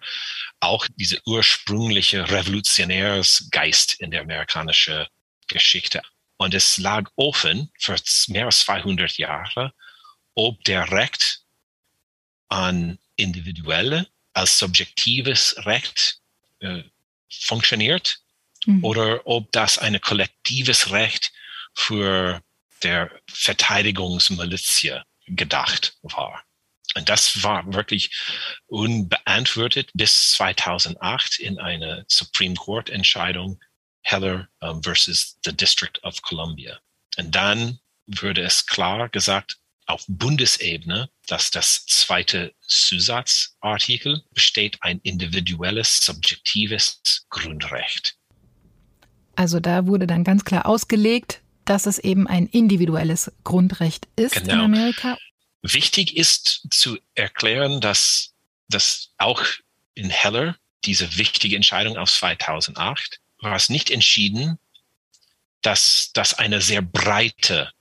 auch 0.59 0.87
diese 0.95 1.19
ursprüngliche 1.25 2.27
Revolutionärsgeist 2.29 3.99
in 3.99 4.09
der 4.09 4.21
amerikanischen 4.21 5.05
Geschichte. 5.47 6.01
Und 6.41 6.55
es 6.55 6.79
lag 6.79 7.07
offen 7.17 7.69
für 7.77 7.95
mehr 8.29 8.47
als 8.47 8.61
200 8.61 9.19
Jahre, 9.19 9.75
ob 10.33 10.63
der 10.63 10.89
Recht 10.89 11.43
an 12.49 12.97
individuelle 13.15 14.07
als 14.33 14.57
subjektives 14.57 15.55
Recht 15.67 16.17
äh, 16.61 16.81
funktioniert 17.29 18.21
mhm. 18.65 18.83
oder 18.83 19.27
ob 19.27 19.51
das 19.51 19.77
ein 19.77 20.01
kollektives 20.01 20.89
Recht 20.89 21.31
für 21.75 22.41
der 22.81 23.11
Verteidigungsmilitia 23.31 25.05
gedacht 25.27 25.95
war. 26.01 26.43
Und 26.95 27.07
das 27.07 27.43
war 27.43 27.71
wirklich 27.71 28.19
unbeantwortet 28.65 29.91
bis 29.93 30.31
2008 30.31 31.37
in 31.37 31.59
einer 31.59 32.03
Supreme 32.07 32.55
Court 32.55 32.89
Entscheidung 32.89 33.59
Heller 34.01 34.47
um, 34.61 34.81
versus 34.83 35.37
the 35.45 35.55
District 35.55 35.99
of 36.03 36.21
Columbia. 36.21 36.79
Und 37.17 37.35
dann 37.35 37.79
würde 38.07 38.41
es 38.41 38.65
klar 38.65 39.09
gesagt 39.09 39.57
auf 39.85 40.05
Bundesebene, 40.07 41.09
dass 41.27 41.51
das 41.51 41.85
zweite 41.85 42.53
Zusatzartikel 42.61 44.23
besteht 44.31 44.77
ein 44.81 44.99
individuelles, 45.03 45.97
subjektives 45.97 47.25
Grundrecht. 47.29 48.15
Also 49.35 49.59
da 49.59 49.87
wurde 49.87 50.07
dann 50.07 50.23
ganz 50.23 50.45
klar 50.45 50.65
ausgelegt, 50.65 51.41
dass 51.65 51.85
es 51.85 51.99
eben 51.99 52.27
ein 52.27 52.47
individuelles 52.47 53.31
Grundrecht 53.43 54.07
ist 54.15 54.33
genau. 54.33 54.53
in 54.53 54.59
Amerika. 54.59 55.17
Wichtig 55.61 56.17
ist 56.17 56.67
zu 56.71 56.97
erklären, 57.15 57.81
dass, 57.81 58.33
dass 58.67 59.13
auch 59.17 59.43
in 59.93 60.09
Heller 60.09 60.57
diese 60.85 61.17
wichtige 61.17 61.55
Entscheidung 61.55 61.97
aus 61.97 62.15
2008 62.15 63.20
war 63.41 63.55
es 63.55 63.69
nicht 63.69 63.89
entschieden, 63.91 64.57
dass 65.61 66.11
das 66.13 66.33
eine 66.33 66.61
sehr 66.61 66.81
breite, 66.81 67.71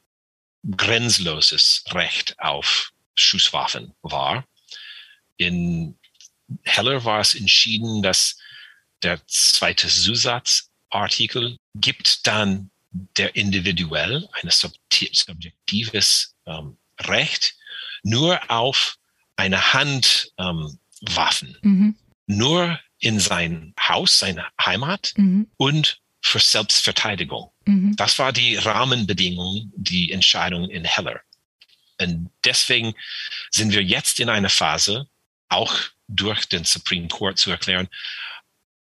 grenzloses 0.77 1.85
Recht 1.89 2.39
auf 2.39 2.93
Schusswaffen 3.15 3.95
war. 4.03 4.45
In 5.37 5.99
Heller 6.63 7.05
war 7.05 7.21
es 7.21 7.35
entschieden, 7.35 8.03
dass 8.03 8.39
der 9.03 9.25
zweite 9.27 9.89
Zusatzartikel 9.89 11.57
gibt 11.75 12.27
dann 12.27 12.71
der 12.93 13.37
individuell 13.37 14.29
ein 14.33 14.51
subjektives 14.51 16.35
ähm, 16.47 16.77
Recht 16.99 17.55
nur 18.03 18.51
auf 18.51 18.99
eine 19.37 19.73
Handwaffen, 19.73 20.77
ähm, 21.63 21.71
mhm. 21.71 21.99
nur 22.27 22.79
in 23.01 23.19
sein 23.19 23.75
Haus, 23.81 24.19
seine 24.19 24.47
Heimat 24.61 25.13
mhm. 25.17 25.51
und 25.57 26.01
für 26.21 26.39
Selbstverteidigung. 26.39 27.51
Mhm. 27.65 27.97
Das 27.97 28.19
war 28.19 28.33
die 28.33 28.57
Rahmenbedingung, 28.57 29.73
die 29.75 30.13
Entscheidung 30.13 30.69
in 30.69 30.85
Heller. 30.85 31.21
Und 32.01 32.31
deswegen 32.45 32.95
sind 33.51 33.73
wir 33.73 33.83
jetzt 33.83 34.21
in 34.21 34.29
einer 34.29 34.49
Phase, 34.51 35.09
auch 35.49 35.75
durch 36.09 36.47
den 36.47 36.65
Supreme 36.65 37.09
Court 37.09 37.39
zu 37.39 37.51
erklären, 37.51 37.89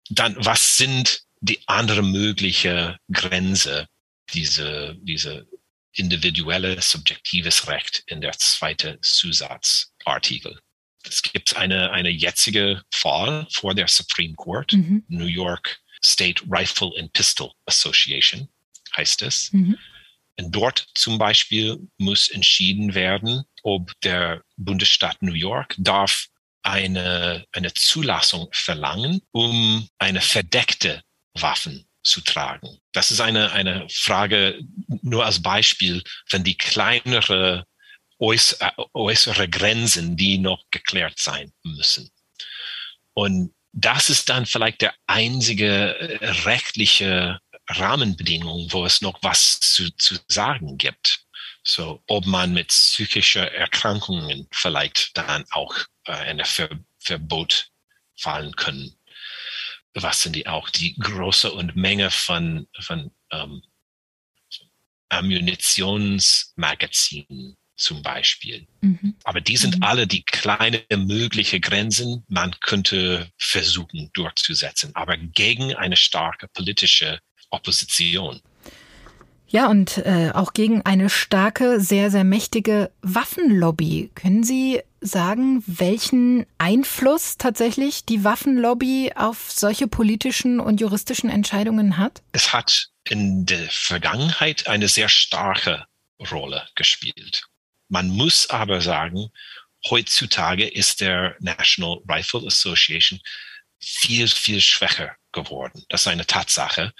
dann 0.09 0.35
was 0.37 0.77
sind 0.77 1.23
die 1.41 1.59
andere 1.67 2.03
mögliche 2.03 2.97
Grenze, 3.11 3.87
diese, 4.33 4.95
diese 5.01 5.47
individuelle 5.93 6.81
subjektives 6.81 7.67
Recht 7.67 8.03
in 8.07 8.21
der 8.21 8.33
zweiten 8.33 9.01
Zusatzartikel. 9.01 10.59
Es 11.07 11.21
gibt 11.21 11.55
eine, 11.55 11.91
eine 11.91 12.09
jetzige 12.09 12.81
Fall 12.93 13.47
vor 13.51 13.73
der 13.75 13.87
Supreme 13.87 14.35
Court, 14.35 14.73
mhm. 14.73 15.03
New 15.07 15.25
York 15.25 15.79
State 16.03 16.43
Rifle 16.49 16.91
and 16.97 17.11
Pistol 17.13 17.51
Association 17.65 18.47
heißt 18.95 19.21
es. 19.23 19.51
Mhm. 19.51 19.77
Und 20.37 20.51
dort 20.51 20.87
zum 20.95 21.17
Beispiel 21.17 21.79
muss 21.97 22.29
entschieden 22.29 22.93
werden, 22.93 23.43
ob 23.63 23.91
der 24.01 24.43
Bundesstaat 24.57 25.21
New 25.21 25.33
York 25.33 25.75
darf 25.77 26.27
eine, 26.61 27.45
eine 27.51 27.73
Zulassung 27.73 28.49
verlangen, 28.51 29.21
um 29.31 29.87
eine 29.97 30.21
verdeckte 30.21 31.01
Waffen 31.33 31.87
zu 32.03 32.21
tragen. 32.21 32.79
Das 32.91 33.11
ist 33.11 33.21
eine, 33.21 33.51
eine 33.51 33.87
Frage 33.89 34.59
nur 35.01 35.25
als 35.25 35.41
Beispiel, 35.41 36.03
wenn 36.29 36.43
die 36.43 36.57
kleinere 36.57 37.65
äußere, 38.19 38.73
äußere 38.93 39.49
Grenzen, 39.49 40.17
die 40.17 40.37
noch 40.37 40.63
geklärt 40.71 41.19
sein 41.19 41.51
müssen. 41.63 42.09
Und 43.13 43.53
das 43.71 44.09
ist 44.09 44.29
dann 44.29 44.45
vielleicht 44.45 44.81
der 44.81 44.93
einzige 45.07 45.97
äh, 45.97 46.25
rechtliche 46.43 47.39
Rahmenbedingung, 47.67 48.71
wo 48.71 48.85
es 48.85 49.01
noch 49.01 49.19
was 49.21 49.59
zu, 49.59 49.89
zu 49.97 50.17
sagen 50.27 50.77
gibt. 50.77 51.25
So, 51.63 52.03
ob 52.07 52.25
man 52.25 52.53
mit 52.53 52.67
psychischer 52.67 53.51
Erkrankungen 53.51 54.47
vielleicht 54.51 55.17
dann 55.17 55.45
auch 55.51 55.75
äh, 56.05 56.11
eine 56.11 56.45
Ver 56.45 56.69
Verbot 56.99 57.69
fallen 58.15 58.55
können 58.55 58.95
was 59.95 60.21
sind 60.21 60.35
die 60.35 60.45
auch, 60.47 60.69
die 60.69 60.95
große 60.95 61.51
und 61.51 61.75
Menge 61.75 62.11
von, 62.11 62.67
von 62.79 63.11
ähm, 63.31 63.63
Ammunitionsmagazinen 65.09 67.57
zum 67.75 68.01
Beispiel. 68.01 68.65
Mhm. 68.81 69.15
Aber 69.23 69.41
die 69.41 69.57
sind 69.57 69.77
mhm. 69.77 69.83
alle 69.83 70.07
die 70.07 70.23
kleine 70.23 70.81
mögliche 70.95 71.59
Grenzen, 71.59 72.23
man 72.27 72.55
könnte 72.59 73.29
versuchen 73.37 74.09
durchzusetzen, 74.13 74.91
aber 74.95 75.17
gegen 75.17 75.75
eine 75.75 75.97
starke 75.97 76.47
politische 76.47 77.19
Opposition. 77.49 78.41
Ja, 79.47 79.67
und 79.67 79.99
äh, 79.99 80.31
auch 80.33 80.53
gegen 80.53 80.81
eine 80.81 81.09
starke, 81.09 81.79
sehr, 81.79 82.11
sehr 82.11 82.23
mächtige 82.23 82.91
Waffenlobby. 83.01 84.11
Können 84.15 84.43
Sie 84.43 84.81
sagen, 85.01 85.63
welchen 85.67 86.45
Einfluss 86.57 87.37
tatsächlich 87.37 88.05
die 88.05 88.23
Waffenlobby 88.23 89.13
auf 89.15 89.51
solche 89.51 89.87
politischen 89.87 90.59
und 90.59 90.81
juristischen 90.81 91.29
Entscheidungen 91.29 91.97
hat? 91.97 92.23
Es 92.31 92.53
hat 92.53 92.89
in 93.07 93.45
der 93.45 93.67
Vergangenheit 93.69 94.67
eine 94.67 94.87
sehr 94.87 95.09
starke 95.09 95.85
Rolle 96.31 96.67
gespielt. 96.75 97.45
Man 97.87 98.07
muss 98.09 98.49
aber 98.49 98.81
sagen, 98.81 99.29
heutzutage 99.89 100.67
ist 100.67 101.01
der 101.01 101.35
National 101.39 102.01
Rifle 102.07 102.47
Association 102.47 103.19
viel, 103.79 104.27
viel 104.27 104.61
schwächer 104.61 105.15
geworden. 105.31 105.83
Das 105.89 106.01
ist 106.01 106.07
eine 106.07 106.25
Tatsache. 106.25 106.93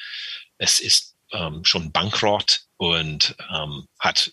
Es 0.58 0.80
ist 0.80 1.16
ähm, 1.32 1.64
schon 1.66 1.92
bankrott 1.92 2.62
und 2.78 3.36
ähm, 3.52 3.88
hat 4.00 4.32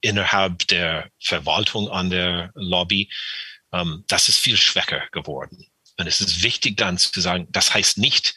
innerhalb 0.00 0.66
der 0.68 1.10
Verwaltung 1.20 1.90
an 1.90 2.10
der 2.10 2.50
Lobby, 2.54 3.10
ähm, 3.72 4.04
das 4.08 4.28
ist 4.28 4.38
viel 4.38 4.56
schwächer 4.56 5.06
geworden. 5.12 5.66
Und 5.98 6.06
es 6.06 6.20
ist 6.20 6.42
wichtig 6.42 6.76
dann 6.76 6.98
zu 6.98 7.20
sagen, 7.20 7.46
das 7.50 7.74
heißt 7.74 7.98
nicht, 7.98 8.34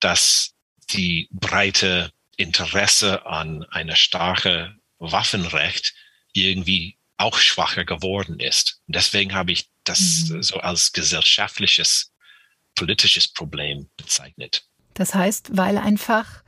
dass 0.00 0.54
die 0.90 1.28
breite 1.30 2.12
Interesse 2.36 3.26
an 3.26 3.64
einer 3.64 3.96
starke 3.96 4.74
Waffenrecht 4.98 5.94
irgendwie 6.32 6.98
auch 7.16 7.38
schwacher 7.38 7.84
geworden 7.84 8.38
ist. 8.40 8.80
Und 8.86 8.96
deswegen 8.96 9.34
habe 9.34 9.52
ich 9.52 9.68
das 9.84 10.28
mhm. 10.28 10.42
so 10.42 10.58
als 10.58 10.92
gesellschaftliches, 10.92 12.12
politisches 12.74 13.28
Problem 13.28 13.88
bezeichnet. 13.96 14.64
Das 14.94 15.14
heißt, 15.14 15.56
weil 15.56 15.78
einfach 15.78 16.42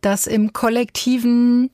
das 0.00 0.26
im 0.26 0.52
kollektiven 0.52 1.70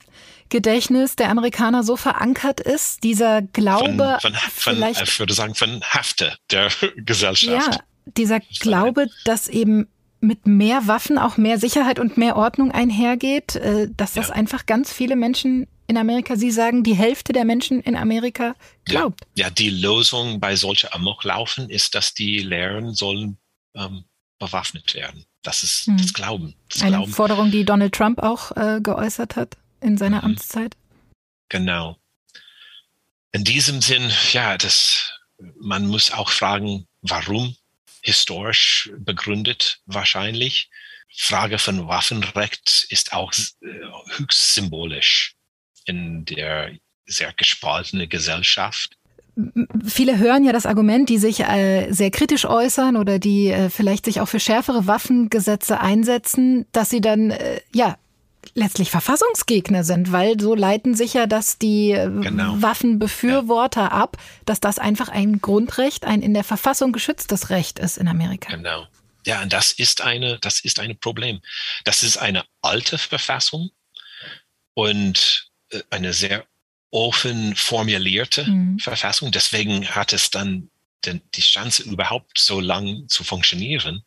Gedächtnis 0.48 1.16
der 1.16 1.30
Amerikaner 1.30 1.82
so 1.82 1.96
verankert 1.96 2.60
ist, 2.60 3.04
dieser 3.04 3.42
Glaube, 3.42 4.18
von, 4.20 4.34
von, 4.34 4.50
vielleicht, 4.50 4.98
von, 5.00 5.08
ich 5.08 5.18
würde 5.18 5.34
sagen, 5.34 5.54
von 5.54 5.82
Hafte 5.82 6.36
der 6.50 6.70
Gesellschaft. 6.96 7.74
Ja, 7.74 7.80
dieser 8.04 8.40
Glaube, 8.40 9.08
dass 9.24 9.48
eben 9.48 9.88
mit 10.22 10.46
mehr 10.46 10.86
Waffen 10.86 11.18
auch 11.18 11.36
mehr 11.36 11.58
Sicherheit 11.58 11.98
und 11.98 12.16
mehr 12.16 12.36
Ordnung 12.36 12.70
einhergeht, 12.70 13.56
äh, 13.56 13.88
dass 13.96 14.14
das 14.14 14.28
ja. 14.28 14.34
einfach 14.34 14.66
ganz 14.66 14.92
viele 14.92 15.16
Menschen 15.16 15.66
in 15.88 15.98
Amerika, 15.98 16.36
Sie 16.36 16.50
sagen, 16.50 16.84
die 16.84 16.94
Hälfte 16.94 17.32
der 17.32 17.44
Menschen 17.44 17.80
in 17.80 17.96
Amerika 17.96 18.54
glaubt. 18.84 19.20
Ja, 19.34 19.46
ja 19.46 19.50
die 19.50 19.70
Lösung 19.70 20.40
bei 20.40 20.56
solchen 20.56 20.92
Amoklaufen 20.92 21.68
ist, 21.68 21.94
dass 21.94 22.14
die 22.14 22.38
Lehren 22.38 22.94
sollen 22.94 23.36
ähm, 23.74 24.04
bewaffnet 24.38 24.94
werden. 24.94 25.26
Das 25.42 25.62
ist 25.62 25.86
hm. 25.86 25.98
das 25.98 26.14
Glauben. 26.14 26.54
Das 26.70 26.82
Eine 26.82 26.96
Glauben. 26.96 27.12
Forderung, 27.12 27.50
die 27.50 27.64
Donald 27.64 27.92
Trump 27.94 28.20
auch 28.20 28.56
äh, 28.56 28.80
geäußert 28.80 29.36
hat 29.36 29.56
in 29.80 29.98
seiner 29.98 30.18
mhm. 30.18 30.24
Amtszeit. 30.24 30.76
Genau. 31.48 31.98
In 33.32 33.44
diesem 33.44 33.82
Sinn, 33.82 34.10
ja, 34.32 34.56
das, 34.56 35.12
man 35.60 35.86
muss 35.86 36.12
auch 36.12 36.30
fragen, 36.30 36.86
warum 37.02 37.56
historisch 38.02 38.92
begründet 38.98 39.80
wahrscheinlich. 39.86 40.68
Frage 41.14 41.58
von 41.58 41.88
Waffenrecht 41.88 42.86
ist 42.90 43.12
auch 43.12 43.32
äh, 43.32 44.16
höchst 44.16 44.54
symbolisch 44.54 45.34
in 45.84 46.24
der 46.24 46.72
sehr 47.06 47.32
gespaltene 47.32 48.08
Gesellschaft. 48.08 48.96
Viele 49.86 50.18
hören 50.18 50.44
ja 50.44 50.52
das 50.52 50.66
Argument, 50.66 51.08
die 51.08 51.18
sich 51.18 51.40
äh, 51.40 51.90
sehr 51.90 52.10
kritisch 52.10 52.44
äußern 52.44 52.96
oder 52.96 53.18
die 53.18 53.48
äh, 53.48 53.70
vielleicht 53.70 54.04
sich 54.04 54.20
auch 54.20 54.28
für 54.28 54.40
schärfere 54.40 54.86
Waffengesetze 54.86 55.80
einsetzen, 55.80 56.66
dass 56.72 56.90
sie 56.90 57.00
dann 57.00 57.30
äh, 57.30 57.60
ja 57.74 57.96
letztlich 58.54 58.90
Verfassungsgegner 58.90 59.84
sind, 59.84 60.12
weil 60.12 60.38
so 60.38 60.54
leiten 60.54 60.94
sich 60.94 61.14
ja 61.14 61.26
das 61.26 61.58
die 61.58 61.92
äh, 61.92 62.10
genau. 62.10 62.60
Waffenbefürworter 62.60 63.82
ja. 63.82 63.92
ab, 63.92 64.16
dass 64.44 64.60
das 64.60 64.78
einfach 64.78 65.08
ein 65.08 65.40
Grundrecht, 65.40 66.04
ein 66.04 66.22
in 66.22 66.34
der 66.34 66.44
Verfassung 66.44 66.92
geschütztes 66.92 67.50
Recht 67.50 67.78
ist 67.78 67.98
in 67.98 68.08
Amerika. 68.08 68.54
Genau. 68.54 68.86
Ja, 69.24 69.42
und 69.42 69.52
das 69.52 69.72
ist 69.72 70.00
eine, 70.00 70.38
das 70.40 70.60
ist 70.60 70.80
ein 70.80 70.98
Problem. 70.98 71.40
Das 71.84 72.02
ist 72.02 72.16
eine 72.16 72.44
alte 72.60 72.98
Verfassung 72.98 73.70
und 74.74 75.50
äh, 75.70 75.80
eine 75.90 76.12
sehr 76.12 76.44
offen 76.90 77.56
formulierte 77.56 78.44
mhm. 78.44 78.78
Verfassung. 78.78 79.30
Deswegen 79.30 79.86
hat 79.88 80.12
es 80.12 80.30
dann 80.30 80.70
den, 81.04 81.22
die 81.34 81.40
Chance, 81.40 81.82
überhaupt 81.84 82.38
so 82.38 82.60
lang 82.60 83.08
zu 83.08 83.24
funktionieren. 83.24 84.04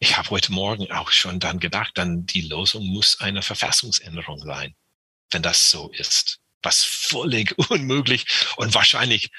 Ich 0.00 0.16
habe 0.16 0.30
heute 0.30 0.52
Morgen 0.52 0.90
auch 0.92 1.10
schon 1.10 1.40
dann 1.40 1.58
gedacht, 1.58 1.92
dann 1.94 2.24
die 2.24 2.42
Lösung 2.42 2.86
muss 2.86 3.20
eine 3.20 3.42
Verfassungsänderung 3.42 4.40
sein, 4.40 4.74
wenn 5.30 5.42
das 5.42 5.70
so 5.70 5.90
ist. 5.90 6.38
Was 6.62 6.84
völlig 6.84 7.56
unmöglich 7.70 8.26
und 8.56 8.74
wahrscheinlich 8.74 9.30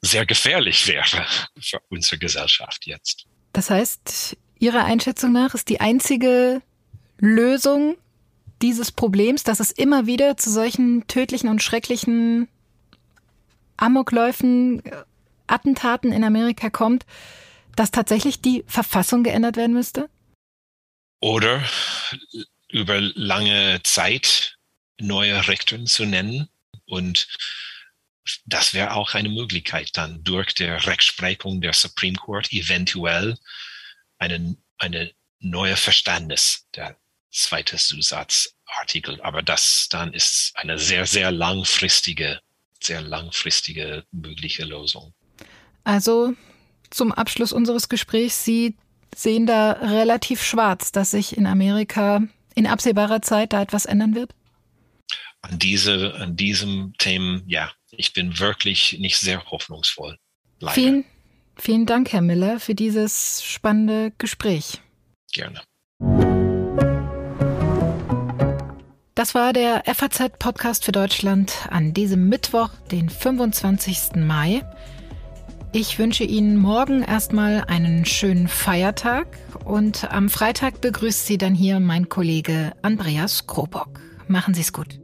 sehr 0.00 0.26
gefährlich 0.26 0.86
wäre 0.86 1.26
für 1.60 1.80
unsere 1.88 2.18
Gesellschaft 2.18 2.86
jetzt. 2.86 3.26
Das 3.52 3.70
heißt, 3.70 4.36
Ihrer 4.58 4.84
Einschätzung 4.84 5.32
nach 5.32 5.54
ist 5.54 5.68
die 5.68 5.80
einzige 5.80 6.60
Lösung 7.18 7.96
dieses 8.62 8.92
Problems, 8.92 9.42
dass 9.42 9.60
es 9.60 9.70
immer 9.70 10.06
wieder 10.06 10.36
zu 10.36 10.50
solchen 10.50 11.06
tödlichen 11.06 11.48
und 11.48 11.62
schrecklichen 11.62 12.48
Amokläufen, 13.76 14.84
äh, 14.84 15.04
Attentaten 15.46 16.12
in 16.12 16.24
Amerika 16.24 16.68
kommt, 16.70 17.06
dass 17.76 17.90
tatsächlich 17.90 18.40
die 18.40 18.64
Verfassung 18.66 19.22
geändert 19.22 19.56
werden 19.56 19.72
müsste? 19.74 20.08
Oder 21.20 21.62
über 22.68 23.00
lange 23.00 23.80
Zeit 23.82 24.56
neue 24.98 25.48
Rechten 25.48 25.86
zu 25.86 26.04
nennen 26.04 26.48
und 26.86 27.28
das 28.44 28.74
wäre 28.74 28.94
auch 28.94 29.14
eine 29.14 29.28
Möglichkeit 29.28 29.96
dann 29.96 30.22
durch 30.22 30.54
die 30.54 30.64
Rechtsprechung 30.64 31.60
der 31.60 31.72
Supreme 31.72 32.16
Court 32.16 32.52
eventuell 32.52 33.38
eine, 34.18 34.56
eine 34.78 35.12
neue 35.38 35.76
Verständnis 35.76 36.66
der 36.74 36.96
zweite 37.30 37.76
Zusatzartikel. 37.76 39.20
Aber 39.22 39.42
das 39.42 39.88
dann 39.90 40.12
ist 40.12 40.52
eine 40.54 40.78
sehr, 40.78 41.06
sehr 41.06 41.30
langfristige, 41.30 42.40
sehr 42.82 43.00
langfristige 43.00 44.04
mögliche 44.12 44.64
Lösung. 44.64 45.14
Also 45.84 46.34
zum 46.90 47.12
Abschluss 47.12 47.52
unseres 47.52 47.88
Gesprächs, 47.88 48.44
Sie 48.44 48.76
sehen 49.14 49.46
da 49.46 49.72
relativ 49.72 50.42
schwarz, 50.42 50.92
dass 50.92 51.12
sich 51.12 51.36
in 51.36 51.46
Amerika 51.46 52.22
in 52.54 52.66
absehbarer 52.66 53.22
Zeit 53.22 53.52
da 53.52 53.62
etwas 53.62 53.86
ändern 53.86 54.14
wird? 54.14 54.34
An, 55.42 55.58
diese, 55.58 56.14
an 56.16 56.36
diesem 56.36 56.92
Thema, 56.98 57.40
ja, 57.46 57.70
ich 57.90 58.12
bin 58.12 58.38
wirklich 58.38 58.98
nicht 58.98 59.18
sehr 59.18 59.44
hoffnungsvoll. 59.50 60.18
Leider. 60.58 60.74
Vielen, 60.74 61.04
vielen 61.56 61.86
Dank, 61.86 62.12
Herr 62.12 62.20
Miller, 62.20 62.60
für 62.60 62.74
dieses 62.74 63.42
spannende 63.42 64.12
Gespräch. 64.18 64.80
Gerne. 65.32 65.62
Das 69.14 69.34
war 69.34 69.52
der 69.52 69.82
FAZ-Podcast 69.86 70.84
für 70.84 70.92
Deutschland 70.92 71.52
an 71.70 71.92
diesem 71.92 72.28
Mittwoch, 72.28 72.70
den 72.90 73.10
25. 73.10 74.16
Mai. 74.16 74.62
Ich 75.72 76.00
wünsche 76.00 76.24
Ihnen 76.24 76.56
morgen 76.56 77.02
erstmal 77.02 77.62
einen 77.68 78.04
schönen 78.04 78.48
Feiertag 78.48 79.38
und 79.64 80.12
am 80.12 80.28
Freitag 80.28 80.80
begrüßt 80.80 81.26
Sie 81.26 81.38
dann 81.38 81.54
hier 81.54 81.78
mein 81.78 82.08
Kollege 82.08 82.72
Andreas 82.82 83.46
Krobock. 83.46 84.00
Machen 84.26 84.52
Sie 84.52 84.62
es 84.62 84.72
gut. 84.72 84.98